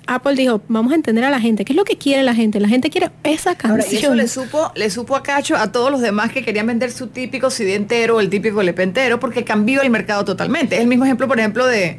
[0.06, 1.64] Apple dijo, vamos a entender a la gente.
[1.64, 2.60] ¿Qué es lo que quiere la gente?
[2.60, 3.80] La gente quiere esa canción.
[3.80, 6.66] Ahora, y eso le supo, le supo a Cacho a todos los demás que querían
[6.66, 10.76] vender su típico CD entero, el típico LP entero, porque cambió el mercado totalmente.
[10.76, 11.98] Es el mismo ejemplo, por ejemplo, de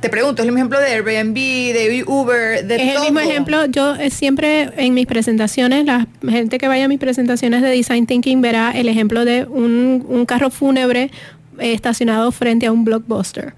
[0.00, 3.66] te pregunto, es el mismo ejemplo de Airbnb, de Uber, de Es el mismo ejemplo,
[3.66, 8.06] yo eh, siempre en mis presentaciones, la gente que vaya a mis presentaciones de Design
[8.06, 11.10] Thinking verá el ejemplo de un, un carro fúnebre
[11.58, 13.54] eh, estacionado frente a un blockbuster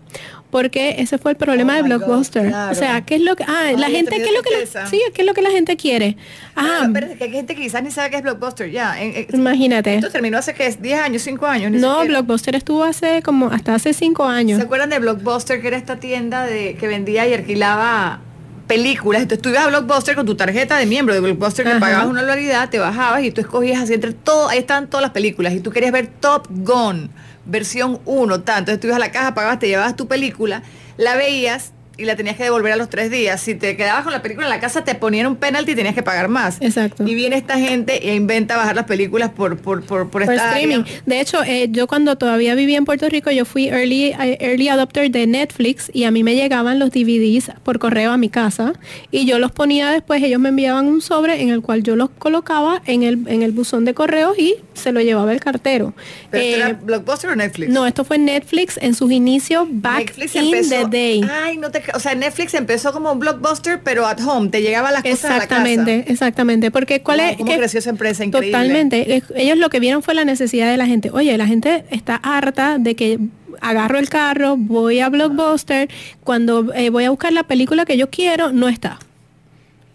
[0.57, 2.51] porque ese fue el problema oh de Blockbuster.
[2.71, 5.21] O sea, ¿qué es lo que ah, la gente qué es lo que sí, qué
[5.21, 6.17] es lo que la gente quiere?
[6.55, 8.97] Ah, pero que hay gente que quizás ni sabe qué es Blockbuster ya.
[9.35, 9.97] imagínate.
[9.97, 11.73] Esto terminó hace que es 10 años, 5 años.
[11.73, 14.57] no, Blockbuster estuvo hace como hasta hace 5 años.
[14.59, 18.23] ¿Se acuerdan de Blockbuster que era esta tienda de que vendía y alquilaba
[18.67, 19.21] películas.
[19.21, 22.23] Entonces tú ibas a Blockbuster con tu tarjeta de miembro de Blockbuster que pagabas una
[22.23, 25.61] anualidad, te bajabas y tú escogías así entre todo, ahí estaban todas las películas y
[25.61, 27.11] tú querías ver Top Gun
[27.47, 28.79] versión 1, tanto.
[28.79, 30.63] Tú a la caja, pagabas, te llevabas tu película,
[30.97, 33.41] la veías y la tenías que devolver a los tres días.
[33.41, 35.95] Si te quedabas con la película en la casa, te ponían un penalti y tenías
[35.95, 36.59] que pagar más.
[36.61, 37.05] Exacto.
[37.07, 40.85] Y viene esta gente e inventa bajar las películas por, por, por, por, streaming.
[41.07, 44.69] De hecho, eh, yo cuando todavía vivía en Puerto Rico, yo fui early, eh, early
[44.69, 48.75] adopter de Netflix y a mí me llegaban los DVDs por correo a mi casa
[49.11, 52.11] y yo los ponía después, ellos me enviaban un sobre en el cual yo los
[52.11, 55.95] colocaba en el, en el buzón de correos y se lo llevaba el cartero.
[56.33, 57.71] era eh, Blockbuster o Netflix?
[57.71, 61.25] No, esto fue Netflix en sus inicios back in the day.
[61.31, 64.91] Ay, no te o sea, Netflix empezó como un blockbuster, pero at home, te llegaba
[64.91, 65.93] las cosas a la casa.
[66.07, 67.37] Exactamente, porque cuál es...
[67.37, 68.25] ¿Cómo creció esa empresa?
[68.25, 68.53] Increíble.
[68.53, 69.23] Totalmente.
[69.35, 71.11] Ellos lo que vieron fue la necesidad de la gente.
[71.11, 73.19] Oye, la gente está harta de que
[73.61, 75.89] agarro el carro, voy a Blockbuster,
[76.25, 78.99] cuando eh, voy a buscar la película que yo quiero, no está.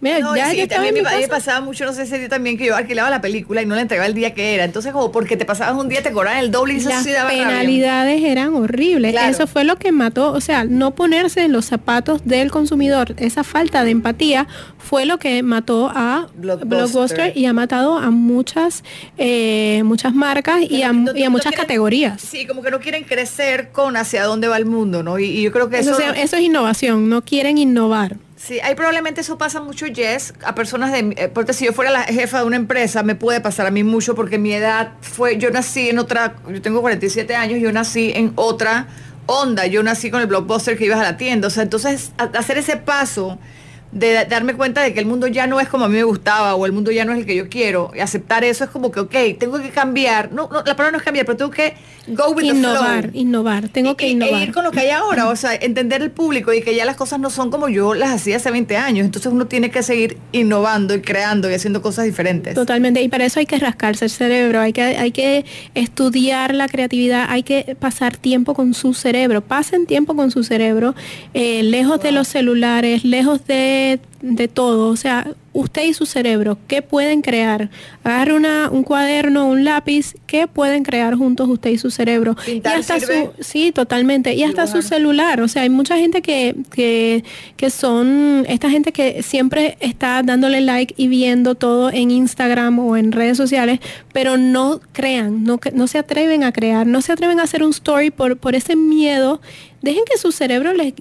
[0.02, 3.62] Mira, ya también me, pasaba mucho, no sé si también, que yo alquilaba la película
[3.62, 4.64] y no la entregaba el día que era.
[4.64, 8.24] Entonces, como porque te pasabas un día, te cobraban el doble y eso Las penalidades
[8.24, 9.16] eran horribles.
[9.16, 13.44] Eso fue lo que mató, o sea, no ponerse en los zapatos del consumidor, esa
[13.44, 18.84] falta de empatía fue lo que mató a Blockbuster, y ha matado a muchas,
[19.18, 22.22] eh, muchas marcas y a, muchas categorías.
[22.22, 25.20] Sí, como que no quieren crecer con hacia dónde va el mundo, ¿no?
[25.20, 25.98] Y, yo creo que eso...
[26.00, 28.18] eso es innovación, no quieren innovar.
[28.44, 31.14] Sí, hay probablemente eso pasa mucho, Jess, a personas de...
[31.16, 33.84] Eh, porque si yo fuera la jefa de una empresa, me puede pasar a mí
[33.84, 35.38] mucho porque mi edad fue...
[35.38, 36.38] Yo nací en otra...
[36.50, 38.88] Yo tengo 47 años, yo nací en otra
[39.28, 39.68] onda.
[39.68, 41.50] Yo nací con el blockbuster que ibas a la tienda.
[41.50, 43.38] O sea, entonces hacer ese paso
[43.92, 46.56] de darme cuenta de que el mundo ya no es como a mí me gustaba
[46.56, 47.92] o el mundo ya no es el que yo quiero.
[47.94, 50.32] Y aceptar eso es como que, ok, tengo que cambiar.
[50.32, 51.74] No, la palabra no es cambiar, pero tengo que
[52.08, 54.42] go with innovar, Innovar, tengo que innovar.
[54.42, 56.86] E ir con lo que hay ahora, o sea, entender el público y que ya
[56.86, 59.06] las cosas no son como yo las hacía hace 20 años.
[59.06, 62.56] Entonces uno tiene que seguir innovando y creando y haciendo cosas diferentes.
[62.56, 66.68] Totalmente, y para eso hay que rascarse el cerebro, hay que, hay que estudiar la
[66.68, 69.42] creatividad, hay que pasar tiempo con su cerebro.
[69.42, 70.96] Pasen tiempo con su cerebro,
[71.34, 73.81] eh, lejos de los celulares, lejos de
[74.22, 77.70] de, todo, o sea, usted y su cerebro, ¿qué pueden crear?
[78.04, 82.36] Agarre una, un cuaderno, un lápiz, ¿qué pueden crear juntos usted y su cerebro?
[82.48, 86.56] y hasta su, sí, totalmente, y hasta su celular, o sea, hay mucha gente que,
[86.72, 87.24] que,
[87.58, 92.98] que son, esta gente que siempre está dándole like y viendo todo en Instagram o
[92.98, 93.80] en redes sociales,
[94.14, 97.72] pero no crean, no, no se atreven a crear, no se atreven a hacer un
[97.72, 99.42] story por, por ese miedo.
[99.82, 100.94] Dejen que su cerebro les,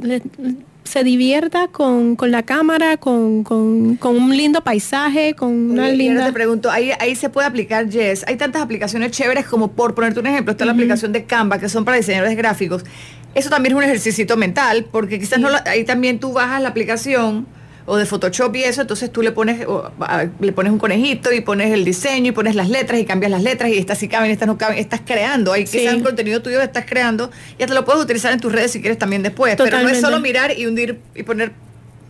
[0.85, 6.27] se divierta con, la cámara, con, un lindo paisaje, con una linda...
[6.27, 8.25] te pregunto, ahí, ahí se puede aplicar Yes.
[8.27, 11.69] Hay tantas aplicaciones chéveres como por ponerte un ejemplo, está la aplicación de Canva, que
[11.69, 12.85] son para diseñadores gráficos.
[13.35, 17.47] Eso también es un ejercicio mental, porque quizás no ahí también tú bajas la aplicación
[17.90, 19.66] o de Photoshop y eso, entonces tú le pones,
[20.38, 23.42] le pones un conejito y pones el diseño y pones las letras y cambias las
[23.42, 26.59] letras y estas sí caben, estas no caben, estás creando, hay que un contenido tuyo
[26.59, 29.57] que estás creando y hasta lo puedes utilizar en tus redes si quieres también después,
[29.57, 31.50] pero no es solo mirar y hundir y poner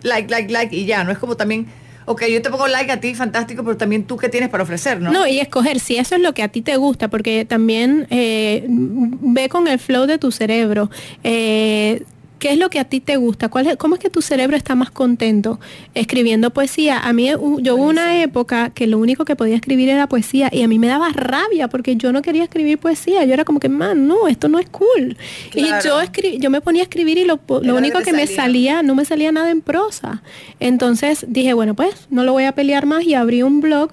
[0.02, 1.66] like, like, like y ya, no es como también
[2.04, 5.00] ok, yo te pongo like a ti, fantástico, pero también tú qué tienes para ofrecer,
[5.00, 5.10] ¿no?
[5.12, 8.66] No, y escoger si eso es lo que a ti te gusta, porque también eh,
[8.68, 10.90] ve con el flow de tu cerebro.
[11.24, 12.02] Eh,
[12.40, 13.50] ¿Qué es lo que a ti te gusta?
[13.50, 15.60] ¿Cuál es, ¿Cómo es que tu cerebro está más contento
[15.94, 16.98] escribiendo poesía?
[16.98, 20.62] A mí, yo hubo una época que lo único que podía escribir era poesía y
[20.62, 23.24] a mí me daba rabia porque yo no quería escribir poesía.
[23.24, 25.18] Yo era como que, man, no, esto no es cool.
[25.54, 26.00] Y yo,
[26.38, 29.50] yo me ponía a escribir y lo, único que me salía, no me salía nada
[29.50, 30.22] en prosa.
[30.60, 33.90] Entonces dije, bueno, pues no lo voy a pelear más y abrí un blog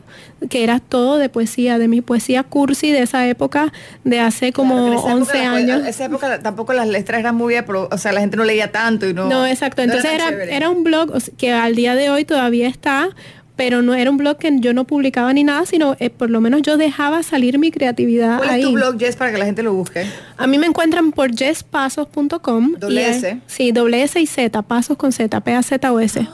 [0.50, 3.74] que era todo de poesía, de mi poesía cursi de esa época,
[4.04, 5.82] de hace como 11 años.
[5.82, 8.72] En esa época tampoco las letras eran muy bien, o sea, la gente no leía
[8.72, 9.28] tanto y no...
[9.28, 9.82] No, exacto.
[9.82, 13.10] Entonces era, era, un blog que al día de hoy todavía está,
[13.58, 16.40] pero no era un blog que yo no publicaba ni nada, sino eh, por lo
[16.40, 19.64] menos yo dejaba salir mi creatividad ¿Cuál es tu blog, Jess, para que la gente
[19.64, 20.06] lo busque?
[20.38, 22.76] A mí me encuentran por jesspasos.com.
[22.80, 23.40] Doble S.
[23.48, 26.28] sí, doble S y Z, pasos con Z, P-A-Z-O-S.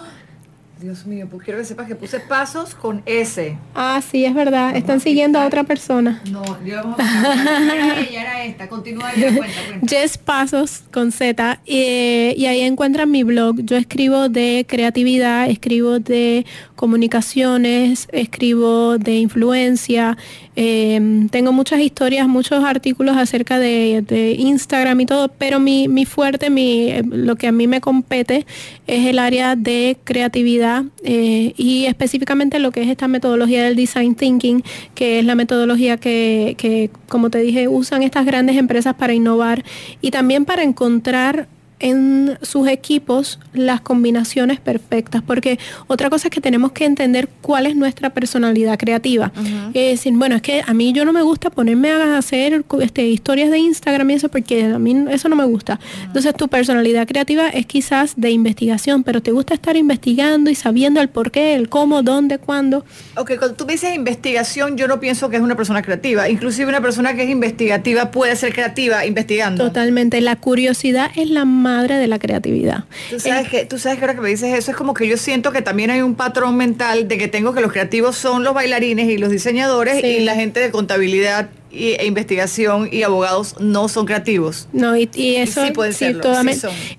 [0.84, 3.58] Dios mío, pues quiero que sepas que puse pasos con S.
[3.74, 4.76] Ah, sí, es verdad.
[4.76, 6.22] Están siguiendo a otra persona.
[6.30, 8.67] No, yo vamos a ella era esta.
[8.67, 9.88] Continúa y cuenta, cuenta.
[9.88, 11.62] Jess Pasos con Z.
[11.65, 13.62] y ahí encuentran mi blog.
[13.62, 20.17] Yo escribo de creatividad, escribo de comunicaciones, escribo de influencia.
[20.58, 26.50] Em, tengo muchas historias, muchos artículos acerca de, Instagram y todo, pero mi, mi fuerte,
[26.50, 28.46] mi, lo que a mí me compete
[28.86, 30.72] es el área de creatividad
[31.03, 34.63] eh, y específicamente lo que es esta metodología del design thinking,
[34.95, 39.63] que es la metodología que, que, como te dije, usan estas grandes empresas para innovar
[40.01, 41.47] y también para encontrar
[41.79, 47.65] en sus equipos las combinaciones perfectas, porque otra cosa es que tenemos que entender cuál
[47.65, 49.31] es nuestra personalidad creativa.
[49.73, 53.07] Es decir, bueno, es que a mí yo no me gusta ponerme a hacer este,
[53.07, 55.79] historias de Instagram y eso, porque a mí eso no me gusta.
[56.05, 61.01] Entonces tu personalidad creativa es quizás de investigación, pero te gusta estar investigando y sabiendo
[61.01, 62.86] el por qué, el cómo, dónde, cuándo.
[63.17, 66.29] Ok, cuando tú dices investigación, yo no pienso que es una persona creativa.
[66.29, 69.65] Inclusive una persona que es investigativa puede ser creativa investigando.
[69.65, 70.21] Totalmente.
[70.21, 72.86] La curiosidad es la más madre de la creatividad.
[73.09, 75.17] Tú sabes, que, tú sabes que ahora que me dices eso es como que yo
[75.17, 78.53] siento que también hay un patrón mental de que tengo que los creativos son los
[78.53, 84.05] bailarines y los diseñadores y la gente de contabilidad e investigación y abogados no son
[84.05, 84.67] creativos.
[84.73, 86.05] No, y, eso sí pueden sí,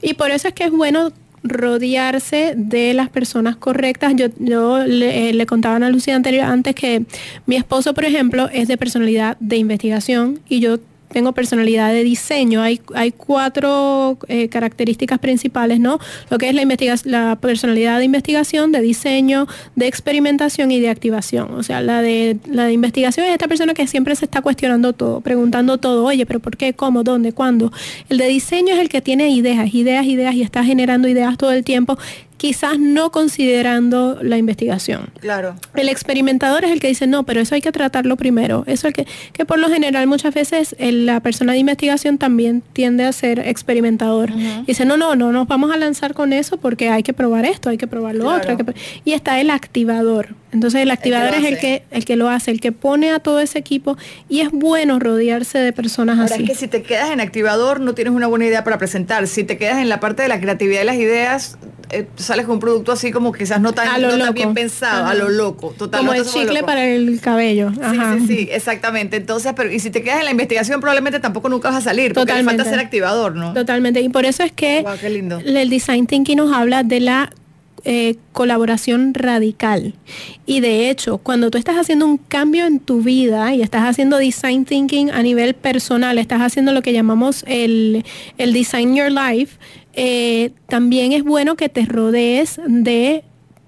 [0.03, 1.13] y por eso es que es bueno
[1.45, 4.15] rodearse de las personas correctas.
[4.17, 7.05] Yo, yo le, le, contaba a Lucía anterior antes que
[7.47, 10.79] mi esposo, por ejemplo, es de personalidad de investigación y yo
[11.15, 12.61] tengo personalidad de diseño.
[12.61, 16.01] Hay, hay cuatro eh, características principales, ¿no?
[16.29, 16.65] Lo que es la,
[17.05, 19.47] la personalidad de investigación, de diseño,
[19.77, 21.55] de experimentación y de activación.
[21.55, 24.93] O sea, la de, la de investigación es esta persona que siempre se está cuestionando
[24.93, 26.75] todo, preguntando todo, oye, pero ¿por qué?
[26.75, 27.05] ¿Cómo?
[27.05, 27.33] ¿Dónde?
[27.33, 27.73] ¿Cuándo?
[28.09, 31.53] El de diseño es el que tiene ideas, ideas, ideas y está generando ideas todo
[31.53, 31.97] el tiempo
[32.45, 35.09] quizás no considerando la investigación.
[35.19, 35.57] Claro.
[35.75, 38.65] El experimentador es el que dice, no, pero eso hay que tratarlo primero.
[38.67, 42.63] Eso es el que, que por lo general muchas veces la persona de investigación también
[42.75, 44.31] tiende a ser experimentador.
[44.67, 47.71] Dice, no, no, no nos vamos a lanzar con eso porque hay que probar esto,
[47.71, 48.59] hay que probar lo otro.
[49.07, 50.35] Y está el activador.
[50.53, 53.41] Entonces el activador es el que, el que lo hace, el que pone a todo
[53.41, 53.97] ese equipo
[54.29, 56.45] y es bueno rodearse de personas Ahora, así.
[56.45, 59.27] Es que si te quedas en activador no tienes una buena idea para presentar.
[59.27, 61.59] Si te quedas en la parte de la creatividad y las ideas,
[61.91, 65.73] eh, sales con un producto así como quizás no tan, bien pensado, a lo loco.
[65.79, 67.71] Total, como el chicle para el cabello.
[67.73, 69.17] Sí, sí, sí, exactamente.
[69.17, 72.13] Entonces, pero y si te quedas en la investigación probablemente tampoco nunca vas a salir,
[72.13, 72.65] porque Totalmente.
[72.65, 73.55] falta ser activador, ¿no?
[73.55, 74.01] Totalmente.
[74.01, 75.39] Y por eso es que qué lindo.
[75.39, 77.31] el design thinking nos habla de la
[77.85, 79.95] eh, colaboración radical.
[80.47, 84.17] Y de hecho, cuando tú estás haciendo un cambio en tu vida y estás haciendo
[84.17, 88.05] design thinking a nivel personal, estás haciendo lo que llamamos el,
[88.39, 89.59] el design your life,
[89.97, 93.25] eh, también es bueno que te rodees de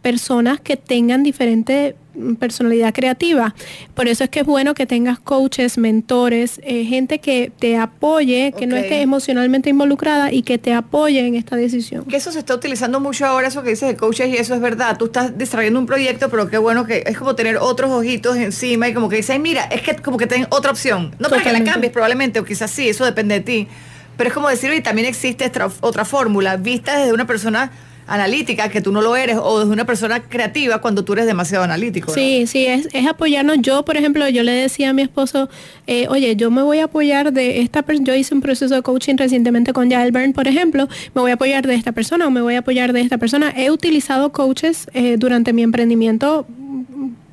[0.07, 3.57] personas que tengan diferente mm, personalidad creativa.
[3.93, 8.55] Por eso es que es bueno que tengas coaches, mentores, eh, gente que te apoye,
[8.57, 12.05] que no esté emocionalmente involucrada y que te apoye en esta decisión.
[12.05, 14.61] Que eso se está utilizando mucho ahora, eso que dices de coaches, y eso es
[14.61, 14.97] verdad.
[14.97, 18.89] Tú estás desarrollando un proyecto, pero qué bueno que es como tener otros ojitos encima
[18.89, 21.17] y como que dices, mira, es que como que ten otra opción.
[21.19, 23.69] No para que la cambies probablemente, o quizás sí, eso depende de ti.
[24.17, 25.51] Pero es como decir, y también existe
[25.81, 27.71] otra fórmula, vista desde una persona
[28.07, 31.65] analítica, que tú no lo eres, o desde una persona creativa cuando tú eres demasiado
[31.65, 32.13] analítico.
[32.13, 33.59] Sí, sí, es, es, apoyarnos.
[33.61, 35.49] Yo, por ejemplo, yo le decía a mi esposo,
[35.87, 38.83] eh, oye, yo me voy a apoyar de esta persona, yo hice un proceso de
[38.83, 42.31] coaching recientemente con Jael Byrne, por ejemplo, me voy a apoyar de esta persona o
[42.31, 43.53] me voy a apoyar de esta persona.
[43.57, 46.47] He utilizado coaches eh, durante mi emprendimiento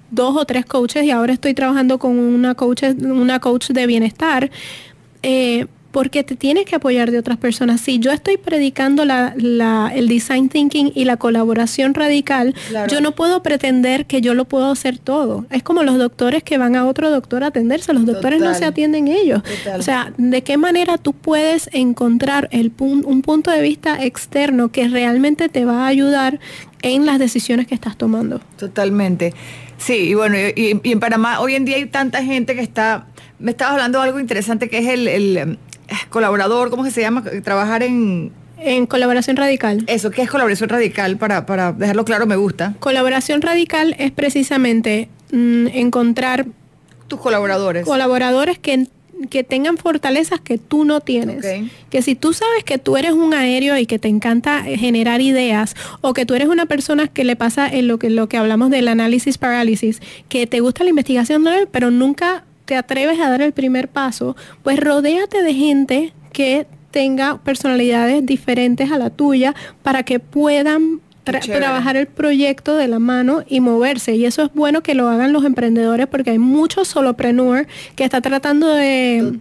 [0.10, 4.50] dos o tres coaches y ahora estoy trabajando con una coach, una coach de bienestar.
[5.22, 7.80] Eh, porque te tienes que apoyar de otras personas.
[7.80, 12.56] Si yo estoy predicando el design thinking y la colaboración radical,
[12.90, 15.46] yo no puedo pretender que yo lo puedo hacer todo.
[15.52, 17.94] Es como los doctores que van a otro doctor a atenderse.
[17.94, 19.44] Los doctores no se atienden ellos.
[19.78, 24.88] O sea, ¿de qué manera tú puedes encontrar el un punto de vista externo que
[24.88, 26.40] realmente te va a ayudar
[26.82, 28.42] en las decisiones que estás tomando?
[28.58, 29.36] Totalmente.
[29.78, 33.06] Sí, y bueno, y, en Panamá hoy en día hay tanta gente que está
[33.44, 35.58] me estabas hablando de algo interesante que es el,
[36.10, 37.24] colaborador, ¿cómo se llama?
[37.44, 38.32] Trabajar en...
[38.60, 39.84] En colaboración radical.
[39.88, 41.18] Eso, ¿qué es colaboración radical?
[41.18, 42.76] Para, para dejarlo claro, me gusta.
[42.80, 46.46] Colaboración radical es precisamente mm, encontrar...
[47.08, 47.86] Tus colaboradores.
[47.86, 48.88] Colaboradores que
[49.30, 51.46] que tengan fortalezas que tú no tienes.
[51.90, 55.76] Que si tú sabes que tú eres un aéreo y que te encanta generar ideas,
[56.02, 58.70] o que tú eres una persona que le pasa en lo que, lo que hablamos
[58.70, 63.54] del análisis parálisis, que te gusta la investigación, pero nunca te atreves a dar el
[63.54, 70.20] primer paso, pues rodéate de gente que tenga personalidades diferentes a la tuya para que
[70.20, 74.16] puedan trabajar el proyecto de la mano y moverse.
[74.16, 78.22] Y eso es bueno que lo hagan los emprendedores porque hay muchos solopreneurs que están
[78.22, 79.40] tratando de,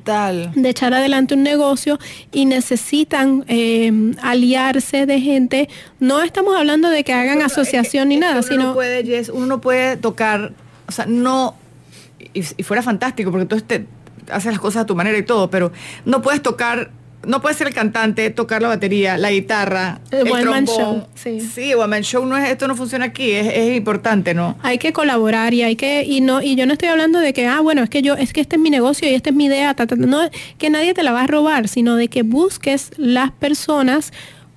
[0.55, 1.99] de echar adelante un negocio
[2.31, 5.69] y necesitan em, aliarse de gente.
[5.99, 8.69] No estamos hablando de que hagan asociación ni nada, sino...
[8.69, 10.53] No puede, uno no puede tocar,
[10.87, 11.57] o sea, no...
[12.35, 13.87] Y, fuera fantástico porque tú este,
[14.31, 15.73] haces las cosas a tu manera y todo, pero
[16.05, 16.91] no puedes tocar
[17.27, 21.07] no puede ser el cantante, tocar la batería, la guitarra, el, el Man show.
[21.15, 21.41] Sí.
[21.41, 24.57] sí, One Man Show no es, esto no funciona aquí, es, importante, ¿no?
[24.63, 27.47] Hay que colaborar y hay que, y no, y yo no estoy hablando de que,
[27.47, 29.47] ah, bueno, es que yo, es que este es mi negocio y esta es mi
[29.47, 34.13] idea, no, que nadie te la va a robar, sino de que busques las personas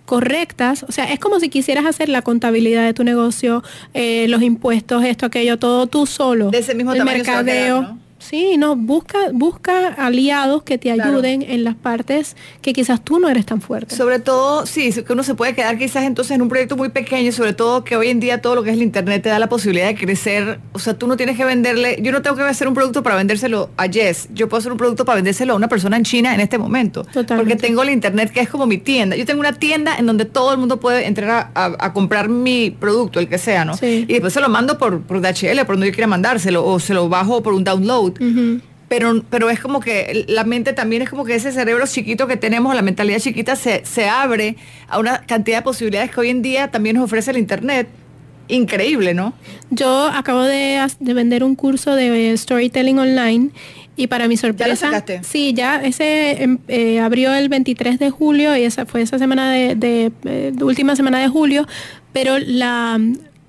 [0.05, 4.41] correctas, o sea, es como si quisieras hacer la contabilidad de tu negocio, eh, los
[4.41, 6.51] impuestos, esto, aquello, todo tú solo.
[6.51, 7.97] De ese mismo el mercadeo.
[8.17, 13.29] Sí, no, busca, busca aliados que te ayuden en las partes que quizás tú no
[13.29, 13.95] eres tan fuerte.
[13.95, 17.31] Sobre todo, sí, que uno se puede quedar quizás entonces en un proyecto muy pequeño,
[17.31, 19.49] sobre todo que hoy en día todo lo que es el internet te da la
[19.49, 20.59] posibilidad de crecer.
[20.71, 23.15] O sea, tú no tienes que venderle, yo no tengo que hacer un producto para
[23.15, 26.33] vendérselo a Jess, yo puedo hacer un producto para vendérselo a una persona en China
[26.33, 27.03] en este momento.
[27.03, 27.35] Totalmente.
[27.35, 29.15] Porque tengo el internet que es como mi tienda.
[29.17, 33.19] Yo tengo una tienda en donde todo el mundo puede entrar a, comprar mi producto,
[33.19, 33.73] el que sea, ¿no?
[33.81, 36.93] Y después se lo mando por, por DHL, por donde yo quiera mandárselo, o se
[36.93, 38.04] lo bajo por un download
[38.87, 42.37] pero, pero es como que la mente también es como que ese cerebro chiquito que
[42.37, 46.41] tenemos, la mentalidad chiquita, se, se abre a una cantidad de posibilidades que hoy en
[46.41, 47.87] día también nos ofrece el Internet.
[48.47, 49.33] Increíble, ¿no?
[49.71, 53.49] Yo acabo de, de vender un curso de storytelling online
[53.97, 58.55] y para mi sorpresa, ¿Ya sí, ya ese em, eh, abrió el 23 de julio
[58.55, 61.65] y esa fue esa semana de, de, de, eh, última semana de julio,
[62.11, 62.99] pero la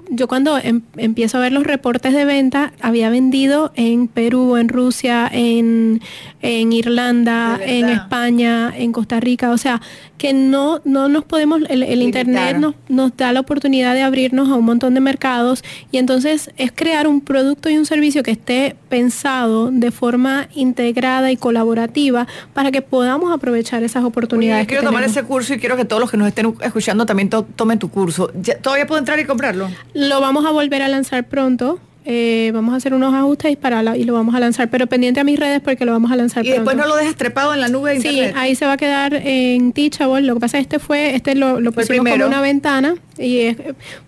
[0.08, 4.68] yo cuando em, empiezo a ver los reportes de venta, había vendido en Perú, en
[4.68, 6.00] Rusia, en,
[6.42, 9.50] en Irlanda, en España, en Costa Rica.
[9.50, 9.80] O sea,
[10.18, 14.54] que no, no nos podemos, el, Internet nos, nos, da la oportunidad de abrirnos a
[14.54, 18.76] un montón de mercados y entonces es crear un producto y un servicio que esté
[18.88, 24.66] pensado de forma integrada y colaborativa para que podamos aprovechar esas oportunidades.
[24.66, 27.78] quiero tomar ese curso y quiero que todos los que nos estén escuchando también tomen
[27.78, 28.30] tu curso.
[28.62, 29.68] ¿Todavía puedo entrar y comprarlo?
[29.96, 31.78] Lo vamos a volver a lanzar pronto.
[32.08, 35.24] Eh, vamos a hacer unos ajustes para y lo vamos a lanzar, pero pendiente a
[35.24, 36.46] mis redes porque lo vamos a lanzar.
[36.46, 38.30] Y después no lo dejas trepado en la nube de internet.
[38.32, 40.24] Sí, ahí se va a quedar en Teachable.
[40.24, 43.40] Lo que pasa es que este fue, este lo, lo pusimos como una ventana y
[43.40, 43.56] es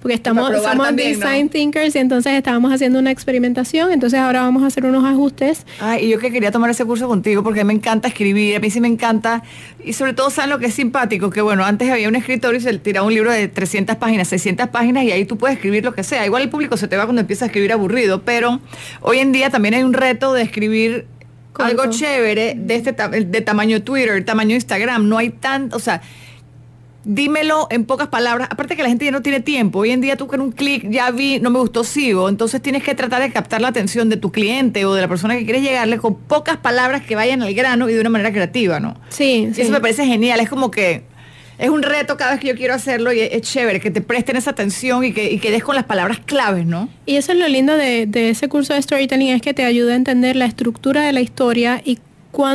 [0.01, 4.66] porque estamos, somos design thinkers y entonces estábamos haciendo una experimentación, entonces ahora vamos a
[4.66, 5.64] hacer unos ajustes.
[5.80, 8.70] Ah, y yo que quería tomar ese curso contigo porque me encanta escribir, a mí
[8.70, 9.42] sí me encanta
[9.84, 12.62] y sobre todo saben lo que es simpático, que bueno, antes había un escritorio y
[12.62, 15.94] se tiraba un libro de 300 páginas, 600 páginas y ahí tú puedes escribir lo
[15.94, 16.26] que sea.
[16.26, 17.88] Igual el público se te va cuando empieza a escribir aburrido,
[18.24, 18.61] pero
[19.01, 21.07] hoy en día también hay un reto de escribir
[21.55, 26.03] algo chévere de este de tamaño Twitter, tamaño Instagram, no hay tanto, o sea,
[27.05, 28.49] dímelo en pocas palabras.
[28.51, 29.80] Aparte que la gente ya no tiene tiempo.
[29.80, 32.28] Hoy en día tú con un clic ya vi, no me gustó, sigo.
[32.28, 35.36] Entonces tienes que tratar de captar la atención de tu cliente o de la persona
[35.36, 38.78] que quieres llegarle con pocas palabras que vayan al grano y de una manera creativa,
[38.78, 38.95] ¿no?
[39.09, 40.39] Sí, Eso me parece genial.
[40.41, 41.05] Es como que
[41.59, 44.36] es un reto cada vez que yo quiero hacerlo y es, chévere que te presten
[44.36, 46.88] esa atención y que, y des con las palabras claves, ¿no?
[47.06, 49.94] Y eso es lo lindo de, de, ese curso de storytelling, es que te ayuda
[49.94, 51.98] a entender la estructura de la historia y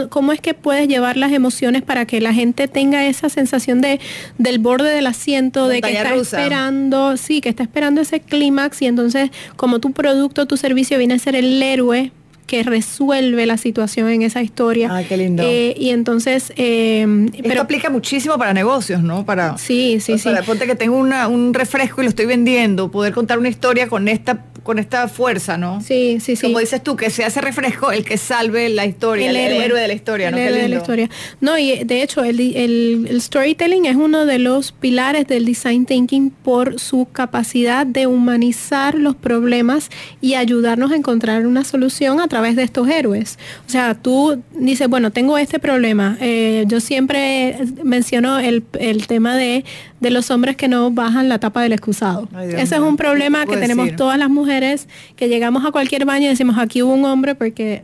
[0.09, 3.99] cómo es que puedes llevar las emociones para que la gente tenga esa sensación de
[4.37, 8.85] del borde del asiento, de que está esperando, sí, que está esperando ese clímax y
[8.85, 12.11] entonces como tu producto, tu servicio viene a ser el héroe
[12.53, 14.87] que resuelve la situación en esa historia.
[14.93, 15.41] Ay, qué lindo.
[15.43, 16.53] Eh, y entonces...
[16.55, 19.25] Eh, Esto aplica muchísimo para negocios, ¿no?
[19.25, 20.29] Para, sí, sí, sí.
[20.45, 24.43] Ponte que tengo un refresco y lo estoy vendiendo, poder contar una historia con esta
[24.63, 25.81] con esta fuerza, ¿no?
[25.81, 26.41] Sí, sí, sí.
[26.41, 29.87] Como dices tú, que se hace refresco el que salve la historia, el, héroe, de
[29.87, 30.37] la historia, ¿no?
[30.37, 31.09] El héroe de la historia.
[31.41, 36.29] No, y de hecho, el, el, storytelling es uno de los pilares del design thinking
[36.29, 39.89] por su capacidad de humanizar los problemas
[40.21, 43.39] y ayudarnos a encontrar una solución a través de estos héroes.
[43.67, 46.17] O sea, tú dices, bueno, tengo este problema.
[46.19, 49.63] Eh, yo siempre menciono el, el tema de
[50.03, 52.27] de los hombres que no bajan la tapa del excusado.
[52.41, 56.29] Ese es un problema que tenemos todas las mujeres que llegamos a cualquier baño y
[56.29, 57.83] decimos aquí hubo un hombre porque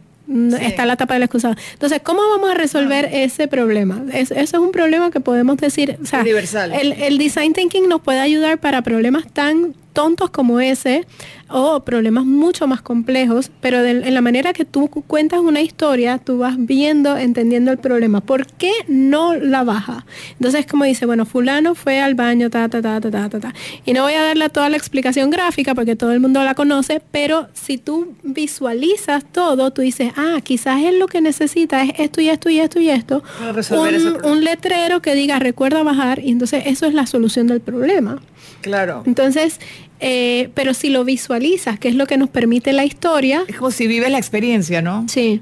[0.60, 1.56] está la tapa del excusado.
[1.74, 4.04] Entonces, ¿cómo vamos a resolver ese problema?
[4.14, 6.74] Es, eso es un problema que podemos decir, o sea, Universal.
[6.74, 11.06] El, el design thinking nos puede ayudar para problemas tan tontos como ese
[11.50, 16.38] o problemas mucho más complejos, pero en la manera que tú cuentas una historia, tú
[16.38, 18.22] vas viendo, entendiendo el problema.
[18.22, 20.06] ¿Por qué no la baja?
[20.34, 23.54] Entonces, como dice, bueno, fulano fue al baño, ta, ta, ta, ta, ta, ta, ta.
[23.86, 27.02] Y no voy a darle toda la explicación gráfica porque todo el mundo la conoce,
[27.12, 32.22] pero si tú visualizas todo, tú dices, ah, quizás él lo que necesita es esto
[32.22, 33.24] y esto y esto y esto.
[33.72, 38.22] Un, un letrero que diga, recuerda bajar, y entonces eso es la solución del problema.
[38.62, 39.04] Claro.
[39.06, 39.60] Entonces,
[40.00, 43.44] eh, pero si lo visualizas, que es lo que nos permite la historia.
[43.48, 45.06] Es como si vives la experiencia, ¿no?
[45.08, 45.42] Sí.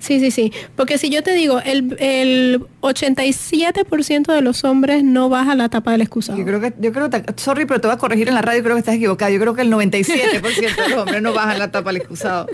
[0.00, 0.52] Sí, sí, sí.
[0.76, 5.92] Porque si yo te digo, el, el 87% de los hombres no baja la tapa
[5.92, 6.38] del excusado.
[6.38, 8.76] Yo creo que, yo creo sorry, pero te voy a corregir en la radio, creo
[8.76, 9.32] que estás equivocado.
[9.32, 12.46] Yo creo que el 97% de los hombres no bajan la tapa del excusado.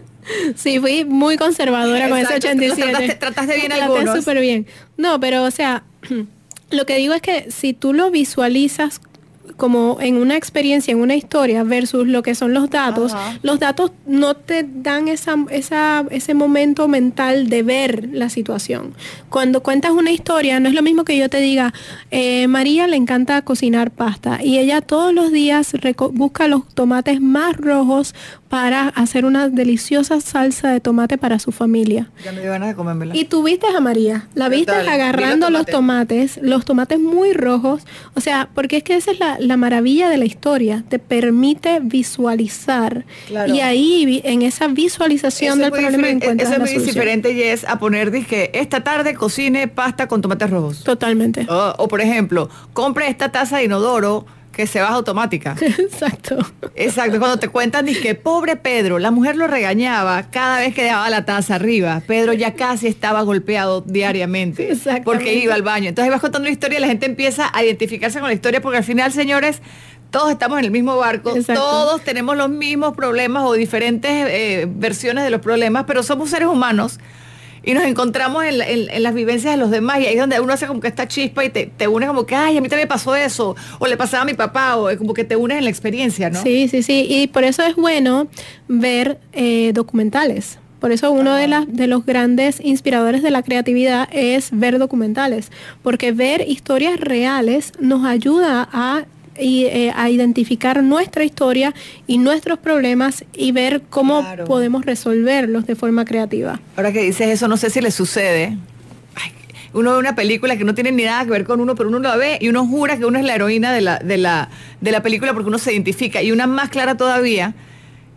[0.56, 2.82] Sí, fui muy conservadora con ese 87.
[2.82, 4.16] Trataste, trataste bien algunos.
[4.16, 4.66] súper bien.
[4.96, 5.84] No, pero o sea,
[6.70, 9.02] lo que digo es que si tú lo visualizas
[9.56, 13.92] como en una experiencia, en una historia, versus lo que son los datos, los datos
[14.06, 18.94] no te dan esa, esa, ese momento mental de ver la situación.
[19.30, 21.72] Cuando cuentas una historia, no es lo mismo que yo te diga,
[22.10, 25.74] eh, María le encanta cocinar pasta y ella todos los días
[26.12, 28.14] busca los tomates más rojos
[28.54, 32.12] para hacer una deliciosa salsa de tomate para su familia.
[32.24, 33.16] Ya me dio ganas de comérmela.
[33.16, 37.82] Y tú viste a María, la viste agarrando los tomates, los tomates muy rojos,
[38.14, 41.80] o sea, porque es que esa es la, la maravilla de la historia, te permite
[41.82, 43.04] visualizar.
[43.48, 47.80] Y ahí, en esa visualización del problema, encuentras Eso es muy diferente, y es a
[47.80, 50.84] poner, dije, esta tarde cocine pasta con tomates rojos.
[50.84, 51.44] Totalmente.
[51.48, 55.56] o por ejemplo, compre esta taza de inodoro que se baja automática.
[55.60, 56.38] Exacto.
[56.74, 61.10] Exacto, cuando te cuentan, que pobre Pedro, la mujer lo regañaba cada vez que dejaba
[61.10, 62.02] la taza arriba.
[62.06, 65.88] Pedro ya casi estaba golpeado diariamente porque iba al baño.
[65.88, 68.78] Entonces vas contando una historia y la gente empieza a identificarse con la historia porque
[68.78, 69.60] al final, señores,
[70.10, 75.24] todos estamos en el mismo barco, todos tenemos los mismos problemas o diferentes eh, versiones
[75.24, 77.00] de los problemas, pero somos seres humanos
[77.64, 80.66] y nos encontramos en, las vivencias de los demás y ahí es donde uno hace
[80.66, 83.14] como que esta chispa y te, te une como que, ay, a mí también pasó
[83.16, 85.70] eso, o le pasaba a mi papá, o es como que te unes en la
[85.70, 86.42] experiencia, ¿no?
[86.42, 88.28] Sí, sí, sí, y por eso es bueno
[88.68, 90.58] ver eh, documentales.
[90.80, 95.50] Por eso uno de, las, de los grandes inspiradores de la creatividad es ver documentales,
[95.82, 99.06] porque ver historias reales nos ayuda a
[99.38, 101.74] y, eh, a identificar nuestra historia
[102.06, 106.60] y nuestros problemas y ver cómo podemos resolverlos de forma creativa.
[106.76, 108.56] Ahora que dices eso, no sé si le sucede.
[109.72, 111.98] uno ve una película que no tiene ni nada que ver con uno, pero uno
[111.98, 114.48] lo ve y uno jura que uno es la heroína de la, de la,
[114.80, 116.22] de la película porque uno se identifica.
[116.22, 117.54] Y una más clara todavía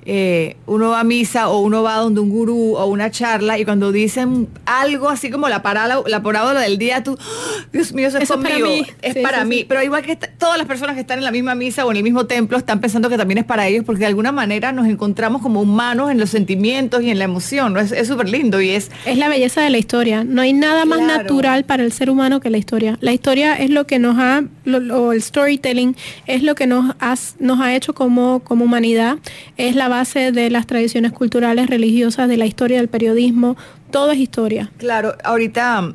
[0.09, 3.65] eh, uno va a misa o uno va donde un gurú o una charla y
[3.65, 7.65] cuando dicen algo así como la parábola, la parábola del día, tú, ¡Ah!
[7.73, 8.85] Dios mío, eso es conmigo, para mí.
[9.01, 9.65] es para mí.
[9.67, 12.03] Pero igual que todas las personas que están en la misma misa o en el
[12.03, 15.41] mismo templo están pensando que también es para ellos porque de alguna manera nos encontramos
[15.41, 17.73] como humanos en los sentimientos y en la emoción.
[17.73, 17.81] ¿no?
[17.81, 18.89] Es súper lindo y es...
[19.05, 20.23] Es la belleza de la historia.
[20.23, 22.97] No hay nada más natural para el ser humano que la historia.
[23.01, 24.45] La historia es lo que nos ha,
[24.93, 25.97] o el storytelling
[26.27, 26.95] es lo que nos,
[27.39, 29.17] nos ha hecho como, como humanidad.
[29.57, 33.57] Es la base de las tradiciones culturales, religiosas, de la historia del periodismo,
[33.91, 34.71] todo es historia.
[34.77, 35.93] Claro, ahorita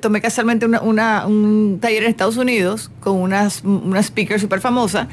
[0.00, 5.08] tomé casualmente un taller en Estados Unidos con unas, una speaker súper famosa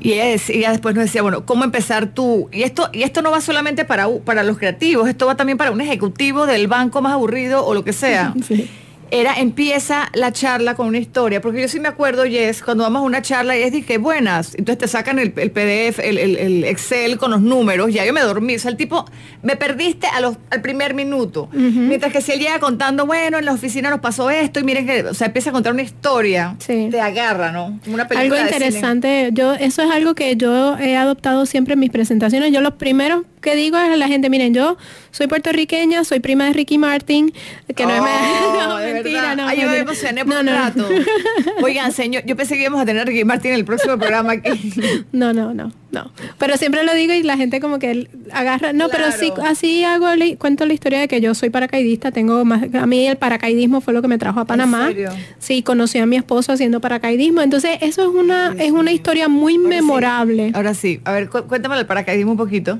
[0.00, 2.48] y ella, después nos decía, bueno, ¿cómo empezar tú?
[2.52, 5.70] Y esto, y esto no va solamente para, para los creativos, esto va también para
[5.70, 8.34] un ejecutivo del banco más aburrido o lo que sea.
[8.48, 8.68] Sí
[9.12, 13.00] era empieza la charla con una historia, porque yo sí me acuerdo, Jess, cuando vamos
[13.00, 17.30] a una charla y es dije, buenas, entonces te sacan el, PDF, el, Excel con
[17.30, 19.04] los números, ya yo me dormí, o sea, el tipo,
[19.42, 23.44] me perdiste a los, al primer minuto, mientras que si él llega contando, bueno, en
[23.44, 26.56] la oficina nos pasó esto, y miren que, o sea, empieza a contar una historia,
[26.66, 27.78] te agarra, ¿no?
[27.86, 31.90] una película algo interesante, yo, eso es algo que yo he adoptado siempre en mis
[31.90, 34.78] presentaciones, yo los primeros que digo a la gente, miren, yo
[35.10, 37.32] soy puertorriqueña, soy prima de Ricky Martin,
[37.74, 39.46] que no, es oh, mentira, no.
[39.46, 40.88] Ay, yo me emocioné por un rato.
[41.62, 44.32] Oigan, señor, yo pensé que íbamos a tener a Ricky Martin en el próximo programa
[44.32, 44.72] aquí.
[45.12, 46.10] No, no, no, no.
[46.38, 50.06] Pero siempre lo digo y la gente como que agarra, no, pero sí, así hago,
[50.38, 53.92] cuento la historia de que yo soy paracaidista, tengo más, a mí el paracaidismo fue
[53.92, 54.88] lo que me trajo a Panamá.
[54.88, 55.10] ¿En serio?
[55.38, 59.58] Sí, conocí a mi esposo haciendo paracaidismo, entonces eso es una, es una historia muy
[59.58, 60.52] memorable.
[60.54, 62.78] Ahora sí, a ver, cuéntame el paracaidismo un poquito.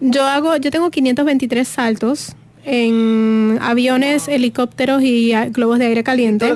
[0.00, 6.46] Yo hago, yo tengo 523 saltos en aviones, helicópteros y globos de aire caliente.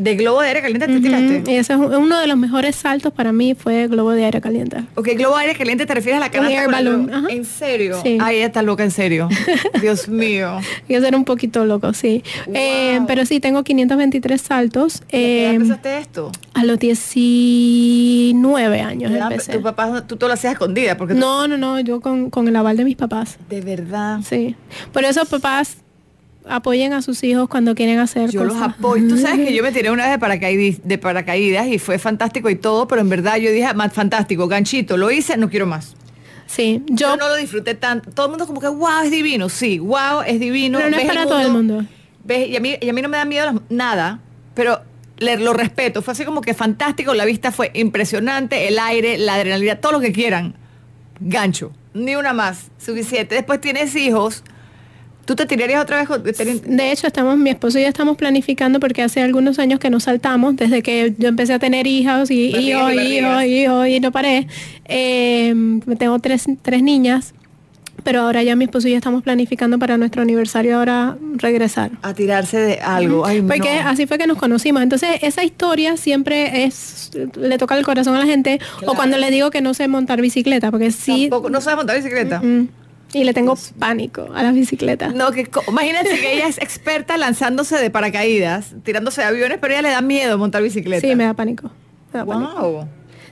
[0.00, 1.52] ¿De globo de aire caliente te tiraste?
[1.52, 4.82] Y ese es uno de los mejores saltos para mí fue globo de aire caliente.
[4.94, 7.28] Ok, globo de aire caliente te refieres a la canasta balloon.
[7.28, 8.00] ¿En serio?
[8.02, 8.16] Sí.
[8.18, 9.28] Ay, está loca, en serio.
[9.82, 10.58] Dios mío.
[10.88, 12.24] Yo ser un poquito loco, sí.
[12.54, 15.02] Eh, pero sí, tengo 523 saltos.
[15.10, 16.32] Eh, empezaste esto?
[16.54, 19.52] A los 19 años empecé.
[19.52, 20.96] ¿Tu papá, tú todo lo hacías escondida?
[20.96, 23.36] Porque no, no, no, yo con, con el aval de mis papás.
[23.50, 24.20] ¿De verdad?
[24.26, 24.56] Sí.
[24.94, 25.76] Por eso papás
[26.48, 29.72] apoyen a sus hijos cuando quieren hacer yo los apoyo tú sabes que yo me
[29.72, 33.36] tiré una vez de paracaídas, de paracaídas y fue fantástico y todo pero en verdad
[33.36, 35.94] yo dije más fantástico ganchito lo hice no quiero más
[36.46, 39.78] sí yo, no lo disfruté tanto todo el mundo como que wow es divino sí
[39.78, 41.84] wow es divino pero no es para todo el mundo
[42.24, 42.48] ¿ves?
[42.48, 44.20] Y, a mí, y a mí no me da miedo nada
[44.54, 44.82] pero
[45.20, 49.76] lo respeto, fue así como que fantástico, la vista fue impresionante, el aire, la adrenalina,
[49.76, 50.54] todo lo que quieran.
[51.20, 53.34] Gancho, ni una más, suficiente.
[53.34, 54.42] Después tienes hijos,
[55.30, 56.64] ¿Tú te tirarías otra vez?
[56.64, 60.02] De hecho, estamos, mi esposo y yo estamos planificando porque hace algunos años que nos
[60.02, 64.48] saltamos, desde que yo empecé a tener hijos y hijos, hijos, hijos, y no paré.
[64.86, 65.54] Eh,
[65.96, 67.32] tengo tres, tres niñas
[68.02, 71.90] pero ahora ya mi esposo y yo estamos planificando para nuestro aniversario ahora regresar.
[72.02, 73.24] A tirarse de algo.
[73.46, 74.82] Porque así fue que nos conocimos.
[74.82, 78.58] Entonces, esa historia siempre es, le toca el corazón a la gente.
[78.86, 81.28] O cuando le digo que no sé montar bicicleta, porque sí.
[81.28, 82.42] Tampoco, no sabe montar bicicleta.
[83.12, 85.14] Y le tengo pánico a las bicicletas.
[85.14, 89.82] No, que imagínense que ella es experta lanzándose de paracaídas, tirándose de aviones, pero ella
[89.82, 91.06] le da miedo montar bicicleta.
[91.06, 91.70] Sí, me da pánico.
[92.12, 92.86] wow.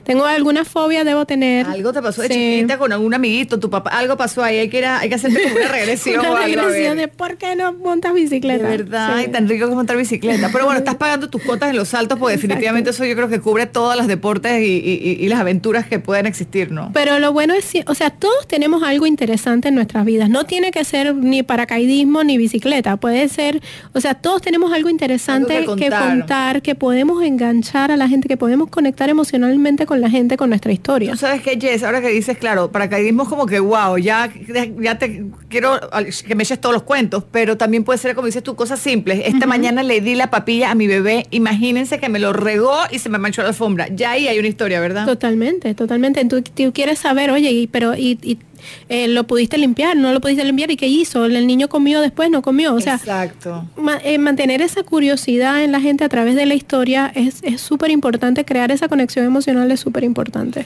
[0.09, 1.67] Tengo alguna fobia, debo tener.
[1.67, 4.79] Algo te pasó de chiquita con algún amiguito, tu papá, algo pasó ahí, hay que,
[4.79, 6.25] ir hay que hacerte como una regresión.
[6.25, 8.63] una regresión de por qué no montas bicicleta.
[8.63, 10.49] De verdad, tan rico que montar bicicleta.
[10.51, 13.39] Pero bueno, estás pagando tus cuotas en los saltos, porque definitivamente eso yo creo que
[13.39, 16.89] cubre todas las deportes y, las aventuras que pueden existir, ¿no?
[16.91, 20.27] Pero lo bueno es, o sea, todos tenemos algo interesante en nuestras vidas.
[20.27, 22.97] No tiene que ser ni paracaidismo ni bicicleta.
[22.97, 23.61] Puede ser,
[23.93, 28.37] o sea, todos tenemos algo interesante que contar, que podemos enganchar a la gente, que
[28.37, 31.11] podemos conectar emocionalmente con la gente con nuestra historia.
[31.11, 34.31] ¿Tú sabes que Jess, ahora que dices, claro, paracaidismo es como que, wow, ya,
[34.79, 35.79] ya te quiero
[36.27, 39.21] que me eches todos los cuentos, pero también puede ser, como dices tú, cosas simples.
[39.25, 42.99] Esta mañana le di la papilla a mi bebé, imagínense que me lo regó y
[42.99, 43.87] se me manchó la alfombra.
[43.89, 45.05] Ya ahí hay una historia, ¿verdad?
[45.05, 46.25] Totalmente, totalmente.
[46.25, 46.43] Tú,
[46.73, 48.39] quieres saber, oye, pero y,
[48.87, 52.29] eh, lo pudiste limpiar, no lo pudiste limpiar y qué hizo, el niño comió después,
[52.29, 53.65] no comió, o sea, Exacto.
[54.03, 58.45] Eh, mantener esa curiosidad en la gente a través de la historia es súper importante,
[58.45, 60.65] crear esa conexión emocional es súper importante.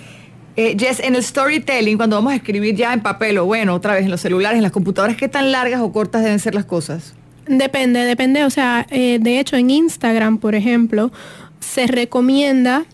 [0.55, 3.95] Eh, Jess, en el storytelling, cuando vamos a escribir ya en papel o bueno, otra
[3.95, 6.65] vez en los celulares, en las computadoras, ¿qué tan largas o cortas deben ser las
[6.65, 7.15] cosas?
[7.47, 8.43] Depende, depende.
[8.43, 11.11] O sea, de hecho en Instagram, por ejemplo,
[11.59, 12.85] se recomienda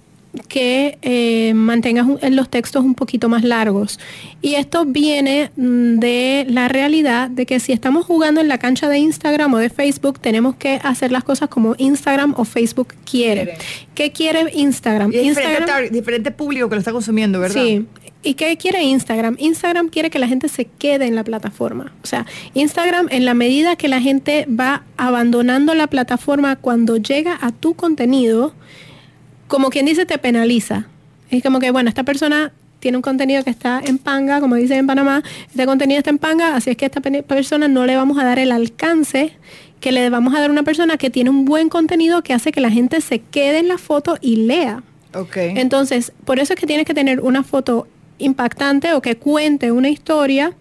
[0.47, 3.99] que eh, mantengas los textos un poquito más largos.
[4.41, 8.89] Y esto viene mm, de la realidad de que si estamos jugando en la cancha
[8.89, 13.57] de Instagram o de Facebook, tenemos que hacer las cosas como Instagram o Facebook quiere.
[13.95, 15.11] ¿Qué quiere Instagram?
[15.13, 17.61] Instagram diferente, público que lo está consumiendo, ¿verdad?
[17.61, 17.85] Sí.
[18.21, 19.37] ¿Y qué quiere Instagram?
[19.39, 21.93] Instagram quiere que la gente se quede en la plataforma.
[22.03, 27.37] O sea, Instagram en la medida que la gente va abandonando la plataforma cuando llega
[27.39, 28.53] a tu contenido,
[29.49, 30.85] como quien dice, te penaliza.
[31.29, 34.77] Es como que, bueno, esta persona tiene un contenido que está en panga, como dicen
[34.77, 37.97] en Panamá, este contenido está en panga, así es que a esta persona no le
[37.97, 39.33] vamos a dar el alcance
[39.81, 42.51] que le vamos a dar a una persona que tiene un buen contenido que hace
[42.51, 44.83] que la gente se quede en la foto y lea.
[45.13, 45.53] Okay.
[45.57, 47.87] Entonces, por eso es que tienes que tener una foto
[48.19, 50.53] impactante o que cuente una historia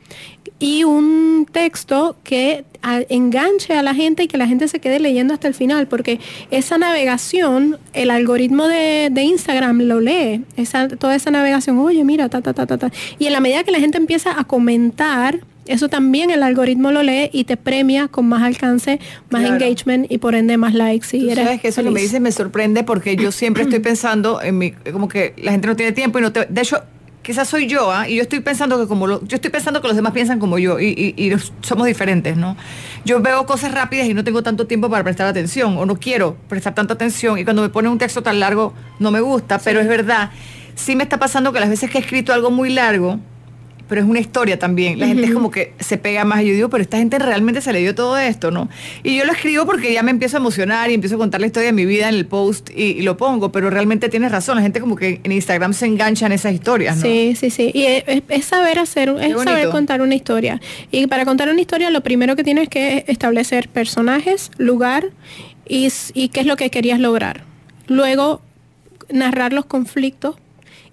[0.59, 2.65] y un texto que
[3.09, 6.21] enganche a la gente y que la gente se quede leyendo hasta el final, porque
[6.51, 12.41] esa navegación, el algoritmo de, Instagram lo lee, esa, toda esa navegación, oye, mira, ta,
[12.41, 12.91] ta, ta, ta, ta.
[13.19, 17.03] Y en la medida que la gente empieza a comentar, eso también el algoritmo lo
[17.03, 19.01] lee y te premia con más alcance,
[19.31, 21.15] más engagement y por ende más likes.
[21.17, 24.57] Y sabes que eso que me dices me sorprende porque yo siempre estoy pensando en
[24.57, 26.47] mi, como que la gente no tiene tiempo y no te...
[26.47, 26.83] De hecho,
[27.29, 28.09] quizás soy yo, ¿ah?
[28.09, 30.81] y yo estoy pensando que como yo estoy pensando que los demás piensan como yo
[30.81, 32.57] y, somos diferentes, ¿no?
[33.05, 36.39] Yo veo cosas rápidas y no tengo tanto tiempo para prestar atención o no quiero
[36.49, 39.79] prestar tanta atención y cuando me ponen un texto tan largo no me gusta, pero
[39.79, 40.31] es verdad,
[40.75, 43.21] sí me está pasando que las veces que he escrito algo muy largo,
[43.89, 44.99] pero es una historia también.
[44.99, 46.43] La gente es como que se pega más.
[46.43, 48.69] Yo digo, pero esta gente realmente se le dio todo esto, ¿no?
[49.03, 51.47] Y yo lo escribo porque ya me empiezo a emocionar y empiezo a contar la
[51.47, 54.57] historia de mi vida en el post y, lo pongo, pero realmente tienes razón.
[54.57, 57.03] La gente como que en Instagram se engancha en esas historias, ¿no?
[57.03, 57.71] Sí, sí, sí.
[57.73, 60.61] Y es, saber hacer, es saber contar una historia.
[60.91, 65.07] Y para contar una historia, lo primero que tienes que establecer personajes, lugar
[65.67, 67.45] y, y qué es lo que querías lograr.
[67.87, 68.43] Luego,
[69.11, 70.37] narrar los conflictos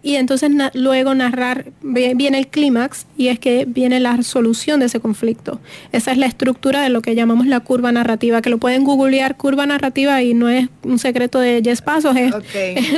[0.06, 5.00] y entonces luego narrar, viene el clímax y es que viene la solución de ese
[5.00, 5.60] conflicto.
[5.92, 9.36] Esa es la estructura de lo que llamamos la curva narrativa, que lo pueden googlear
[9.36, 12.36] curva narrativa y no es un secreto de Jess Pasos, es,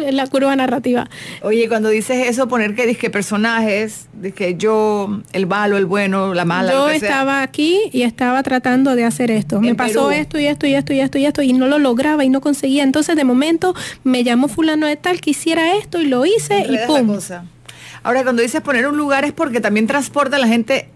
[0.11, 1.09] la curva narrativa.
[1.43, 6.43] Oye, cuando dices eso, poner que que personajes, que yo, el malo, el bueno, la
[6.43, 6.73] mala.
[6.73, 9.61] Yo estaba aquí y estaba tratando de hacer esto.
[9.61, 12.25] Me pasó esto y esto y esto y esto y esto y no lo lograba
[12.25, 12.83] y no conseguía.
[12.83, 16.96] Entonces de momento me llamó fulano de tal, quisiera esto y lo hice y pum
[17.05, 17.45] cosa.
[18.03, 20.89] Ahora, cuando dices poner un lugar es porque también transporta a la gente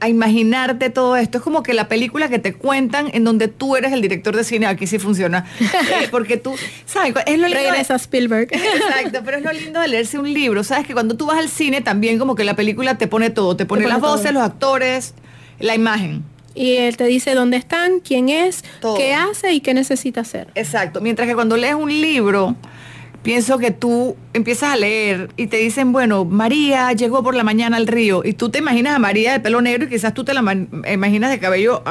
[0.00, 1.38] a imaginarte todo esto.
[1.38, 4.44] Es como que la película que te cuentan en donde tú eres el director de
[4.44, 5.46] cine, aquí sí funciona.
[5.88, 6.54] Eh, porque tú,
[6.86, 7.14] ¿sabes?
[7.26, 8.48] Es lo lindo Regresa Spielberg.
[8.52, 10.62] Exacto, pero es lo lindo de leerse un libro.
[10.62, 13.56] Sabes que cuando tú vas al cine también como que la película te pone todo.
[13.56, 15.14] Te pone, las voces, los actores,
[15.60, 16.24] la imagen.
[16.54, 18.64] y él te dice dónde están, quién es,
[18.96, 20.48] qué hace y qué necesita hacer.
[20.54, 21.00] Exacto.
[21.00, 22.56] Mientras que cuando lees un libro,
[23.28, 27.76] pienso que tú empiezas a leer y te dicen, bueno, María llegó por la mañana
[27.76, 30.32] al río y tú te imaginas a María de pelo negro y quizás tú te
[30.32, 30.40] la
[30.90, 31.82] imaginas de cabello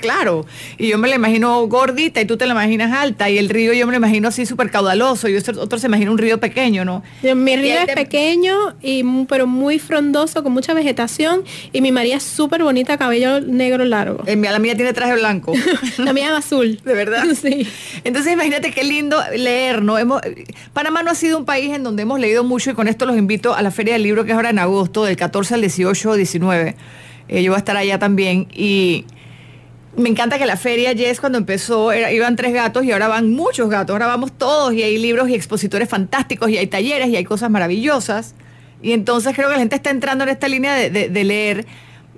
[0.00, 0.46] claro
[0.78, 3.72] y yo me la imagino gordita y tú te la imaginas alta y el río
[3.72, 7.02] yo me lo imagino así súper caudaloso y otro, se imagina un río pequeño, ¿no?
[7.22, 11.42] Mi río es pequeño y pero muy frondoso con mucha vegetación
[11.72, 14.22] y mi María es súper bonita, cabello negro largo.
[14.26, 15.54] Eh, la mía tiene traje blanco.
[15.98, 16.80] la mía es azul.
[16.84, 17.24] De verdad.
[17.34, 17.66] Sí.
[18.04, 19.98] Entonces imagínate qué lindo leer, ¿no?
[19.98, 20.20] Hemos,
[20.84, 23.16] Panamá no ha sido un país en donde hemos leído mucho y con esto los
[23.16, 26.10] invito a la Feria del Libro que es ahora en agosto, del 14 al 18
[26.10, 26.76] o 19.
[27.26, 29.06] yo voy a estar allá también y
[29.96, 33.70] me encanta que la feria, Jess, cuando empezó, iban tres gatos y ahora van muchos
[33.70, 37.24] gatos, ahora vamos todos y hay libros y expositores fantásticos y hay talleres y hay
[37.24, 38.34] cosas maravillosas.
[38.82, 41.64] Y entonces creo que la gente está entrando en esta línea de leer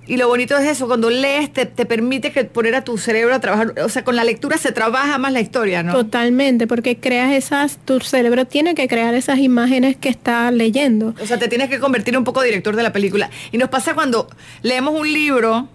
[0.07, 3.41] y lo bonito es eso, cuando lees te, permite que poner a tu cerebro a
[3.41, 5.93] trabajar, o sea, con la lectura se trabaja más la historia, ¿no?
[5.93, 11.15] Totalmente, porque creas esas, tu cerebro tiene que crear esas imágenes que está leyendo.
[11.21, 13.31] O sea, te tienes que convertir un poco director de la película.
[13.51, 14.29] Y nos pasa cuando
[14.63, 15.69] leemos un libro,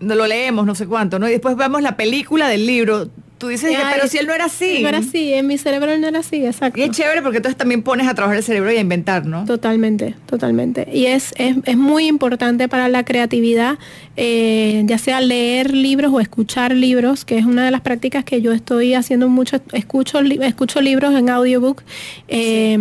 [0.00, 1.28] no lo leemos, no sé cuánto, ¿no?
[1.28, 3.08] Y después vemos la película del libro,
[3.42, 4.82] Tú dices, pero si él no era así.
[4.82, 6.78] No era así, en mi cerebro no era así, exacto.
[6.78, 9.46] Y es chévere porque entonces también pones a trabajar el cerebro y a inventar, ¿no?
[9.46, 10.86] Totalmente, totalmente.
[10.92, 13.80] Y es, es, muy importante para la creatividad,
[14.16, 18.40] eh, ya sea leer libros o escuchar libros, que es una de las prácticas que
[18.42, 21.82] yo estoy haciendo mucho, escucho, escucho libros en audiobook.
[22.28, 22.78] Eh,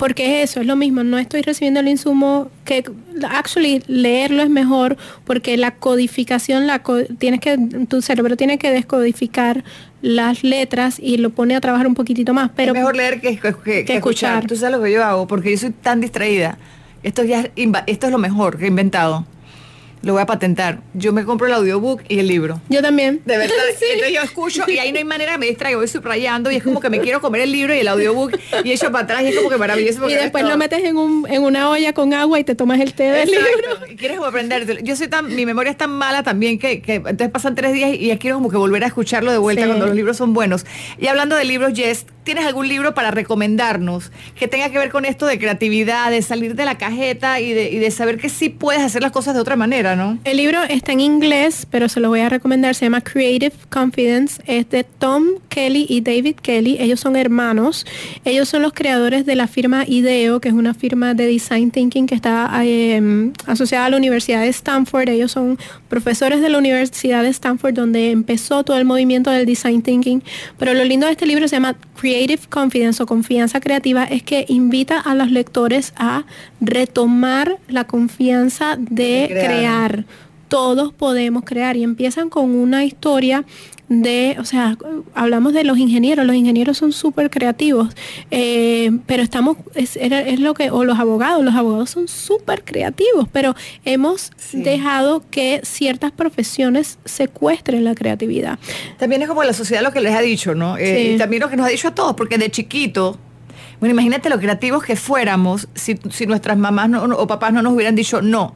[0.00, 2.82] porque es eso, es lo mismo, no estoy recibiendo el insumo que
[3.28, 6.82] actually leerlo es mejor porque la codificación la
[7.18, 9.62] tienes que tu cerebro tiene que descodificar
[10.00, 13.38] las letras y lo pone a trabajar un poquitito más, pero es mejor leer que,
[13.38, 14.46] que, escuchar.
[14.46, 16.56] Tú sabes lo que yo hago porque yo soy tan distraída.
[17.02, 19.26] Esto ya esto es lo mejor que he inventado
[20.02, 20.80] lo voy a patentar.
[20.94, 22.60] Yo me compro el audiobook y el libro.
[22.68, 23.20] Yo también.
[23.24, 23.54] De verdad.
[23.68, 25.76] Entonces yo escucho y ahí no hay manera que me distraiga.
[25.78, 28.72] Voy subrayando y es como que me quiero comer el libro y el audiobook y
[28.72, 30.08] eso para atrás y es como que maravilloso.
[30.08, 32.94] Y después lo metes en, un, en una olla con agua y te tomas el
[32.94, 33.86] té del libro.
[33.90, 34.82] Y quieres aprender.
[34.82, 37.92] Yo soy tan, mi memoria es tan mala también que, que entonces pasan tres días
[37.92, 40.64] y ya quiero como que volver a escucharlo de vuelta cuando los libros son buenos.
[40.98, 45.04] Y hablando de libros, Jess, ¿tienes algún libro para recomendarnos que tenga que ver con
[45.04, 49.02] esto de creatividad, de salir de la cajeta y de, saber que sí puedes hacer
[49.02, 50.18] las cosas de otra manera, ¿no?
[50.24, 52.74] El libro está en inglés, pero se lo voy a recomendar.
[52.74, 54.40] Se llama Creative Confidence.
[54.46, 56.76] Es de Tom Kelly y David Kelly.
[56.78, 57.84] Ellos son hermanos.
[58.24, 62.06] Ellos son los creadores de la firma IDEO, que es una firma de design thinking
[62.06, 65.08] que está em, asociada a la Universidad de Stanford.
[65.08, 65.58] Ellos son
[65.88, 70.22] profesores de la Universidad de Stanford, donde empezó todo el movimiento del design thinking.
[70.58, 72.09] Pero lo lindo de este libro se llama Creative
[72.48, 76.24] Confidence o confianza creativa, es que invita a los lectores a
[76.60, 80.04] retomar la confianza de, crear.
[80.48, 83.44] Todos podemos crear y empiezan con una historia
[83.90, 84.78] de, o sea,
[85.14, 87.94] hablamos de los ingenieros, los ingenieros son súper creativos,
[88.30, 89.98] eh, pero estamos, es,
[90.38, 96.12] lo que, o los abogados, los abogados son súper creativos, pero hemos dejado que ciertas
[96.12, 98.60] profesiones secuestren la creatividad.
[98.96, 100.78] También es como la sociedad lo que les ha dicho, ¿no?
[100.78, 103.18] Eh, y también lo que nos ha dicho a todos, porque de chiquito,
[103.80, 108.22] bueno, imagínate lo creativos que fuéramos si, nuestras mamás o papás no nos hubieran dicho
[108.22, 108.54] no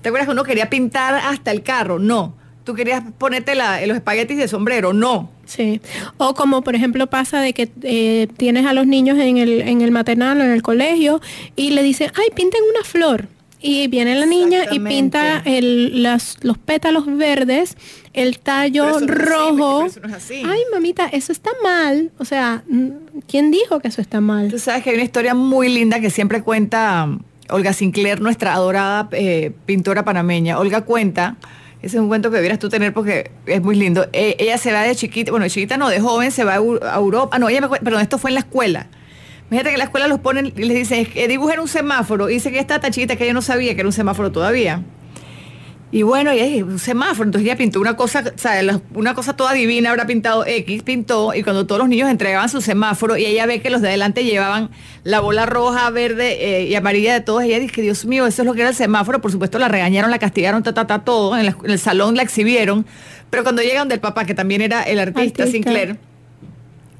[0.00, 1.98] ¿Te acuerdas que uno quería pintar hasta el carro?
[1.98, 2.36] No.
[2.66, 5.30] Tú querías ponerte los espaguetis de sombrero, no.
[5.44, 5.80] Sí.
[6.16, 9.82] O como por ejemplo pasa de que eh, tienes a los niños en el, en
[9.82, 11.20] el maternal o en el colegio
[11.54, 13.28] y le dicen, ay, pinten una flor.
[13.60, 15.44] Y viene la niña y pinta
[16.42, 17.76] los pétalos verdes,
[18.12, 19.86] el tallo rojo.
[20.28, 22.10] Ay, mamita, eso está mal.
[22.18, 22.64] O sea,
[23.28, 24.48] ¿quién dijo que eso está mal?
[24.50, 27.08] Tú sabes que hay una historia muy linda que siempre cuenta
[27.48, 30.58] Olga Sinclair, nuestra adorada eh, pintora panameña.
[30.58, 31.36] Olga cuenta,
[31.82, 34.08] ese es un cuento que debieras tú tener porque es muy lindo.
[34.12, 36.96] Eh, ella se va de chiquita, bueno, de chiquita no, de joven, se va a,
[36.96, 37.38] Europa.
[37.38, 38.86] No, ella me perdón, esto fue en la escuela.
[39.50, 42.28] Fíjate que en la escuela los ponen y les dicen, dibujen un semáforo.
[42.28, 44.82] Y dice que está tan chiquita que ella no sabía que era un semáforo todavía.
[45.96, 49.54] Y bueno, y es un semáforo, entonces ella pintó una cosa, o una cosa toda
[49.54, 53.46] divina, habrá pintado X, pintó, y cuando todos los niños entregaban su semáforo y ella
[53.46, 54.68] ve que los de adelante llevaban
[55.04, 58.46] la bola roja, verde eh, y amarilla de todos, ella dice, Dios mío, eso es
[58.46, 61.34] lo que era el semáforo, por supuesto la regañaron, la castigaron, ta, ta, ta, todo,
[61.34, 62.84] en, el salón la exhibieron,
[63.30, 65.46] pero cuando llegan del papá, que también era el artista.
[65.46, 65.96] Sinclair,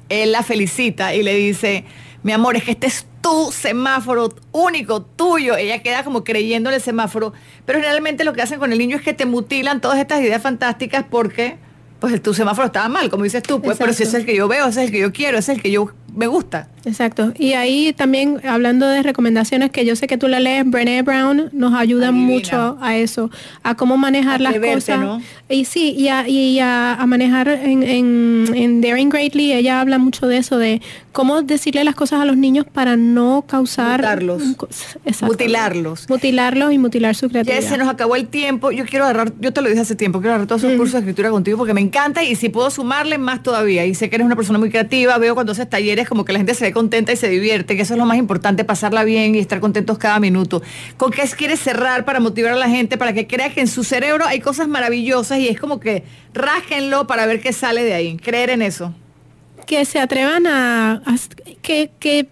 [0.09, 1.85] él la felicita y le dice,
[2.23, 5.57] mi amor, es que este es tu semáforo único, tuyo.
[5.57, 7.33] Ella queda como creyendo en el semáforo,
[7.65, 10.41] pero realmente lo que hacen con el niño es que te mutilan todas estas ideas
[10.41, 11.57] fantásticas porque
[11.99, 14.47] pues tu semáforo estaba mal, como dices tú, pues, pero si es el que yo
[14.47, 16.67] veo, ese es el que yo quiero, ese es el que yo me gusta.
[16.87, 17.33] Exacto.
[17.37, 21.49] Y ahí también, hablando de recomendaciones que yo sé que tú la lees, Brené Brown
[21.51, 23.29] nos ayuda mucho a eso,
[23.61, 25.21] a cómo manejar las cosas.
[25.49, 30.81] Y sí, y a, manejar en, en, Daring Greatly, ella habla mucho de eso, de
[31.11, 33.99] cómo decirle las cosas a los niños para no causar...
[33.99, 34.43] Mutarlos.
[35.21, 36.09] Mutilarlos.
[36.09, 37.61] Mutilarlos y mutilar su creatividad.
[37.61, 38.71] Ya se nos acabó el tiempo.
[38.71, 40.99] Yo quiero agarrar, yo te lo dije hace tiempo, quiero agarrar todos esos cursos de
[40.99, 43.85] escritura contigo porque me encanta y si puedo sumarle más todavía.
[43.85, 46.39] Y sé que eres una persona muy creativa, veo cuando haces talleres como que la
[46.39, 49.35] gente se ve contenta y se divierte, que eso es lo más importante, pasarla bien
[49.35, 50.61] y estar contentos cada minuto.
[50.97, 53.83] ¿Con qué quieres cerrar para motivar a la gente, para que crea que en su
[53.83, 56.03] cerebro hay cosas maravillosas y es como que
[56.33, 58.17] rásquenlo para ver qué sale de ahí?
[58.17, 58.93] Creer en eso.
[59.65, 61.01] Que se atrevan a,
[61.61, 62.29] que, que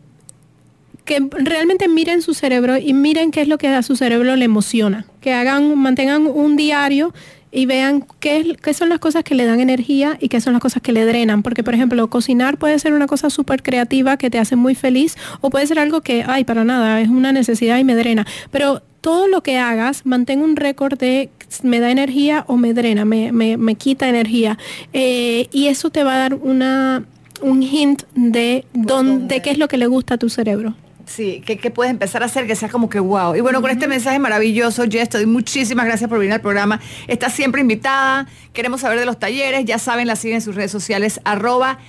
[1.05, 4.45] que realmente miren su cerebro y miren qué es lo que a su cerebro le
[4.45, 5.05] emociona.
[5.21, 7.13] Que hagan, mantengan un diario
[7.55, 10.61] y vean qué, qué, son las cosas que le dan energía y qué son las
[10.61, 11.41] cosas que le drenan.
[11.41, 15.15] Porque, por ejemplo, cocinar puede ser una cosa súper creativa que te hace muy feliz
[15.39, 18.27] o puede ser algo que, ay, para nada, es una necesidad y me drena.
[18.51, 21.29] Pero todo lo que hagas, mantén un récord de
[21.63, 24.57] me da energía o me drena, me, me, quita energía.
[24.91, 27.05] Eh, y eso te va a dar una,
[27.41, 30.75] un hint de, dónde, de qué es lo que le gusta a tu cerebro.
[31.05, 33.35] Sí, ¿qué, puedes empezar a hacer que sea como que wow?
[33.35, 36.79] Y bueno, con este mensaje maravilloso, Jess, te doy muchísimas gracias por venir al programa.
[37.07, 38.27] Estás siempre invitada.
[38.53, 39.65] Queremos saber de los talleres.
[39.65, 41.79] Ya saben, la siguen en sus redes sociales, arroba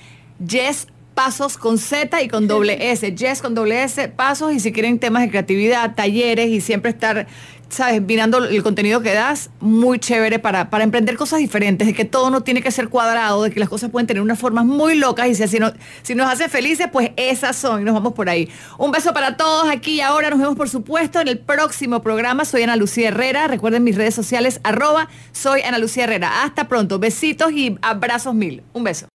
[0.45, 0.87] Jess
[1.17, 3.15] Pasos con Z y con doble S.
[3.17, 4.53] Jess con doble S, Pasos.
[4.53, 7.25] Y si quieren temas de creatividad, talleres y siempre estar
[7.69, 12.05] sabes, mirando el contenido que das, muy chévere para, para emprender cosas diferentes, de que
[12.05, 14.95] todo no tiene que ser cuadrado, de que las cosas pueden tener unas formas muy
[14.95, 18.13] locas y si, así no, si nos hace felices, pues esas son y nos vamos
[18.13, 18.49] por ahí.
[18.77, 22.45] Un beso para todos aquí y ahora nos vemos por supuesto en el próximo programa.
[22.45, 26.43] Soy Ana Lucía Herrera, recuerden mis redes sociales, arroba, soy Ana Lucía Herrera.
[26.43, 28.63] Hasta pronto, besitos y abrazos mil.
[28.73, 29.07] Un beso.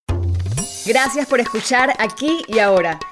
[0.87, 2.99] Gracias por escuchar aquí y ahora.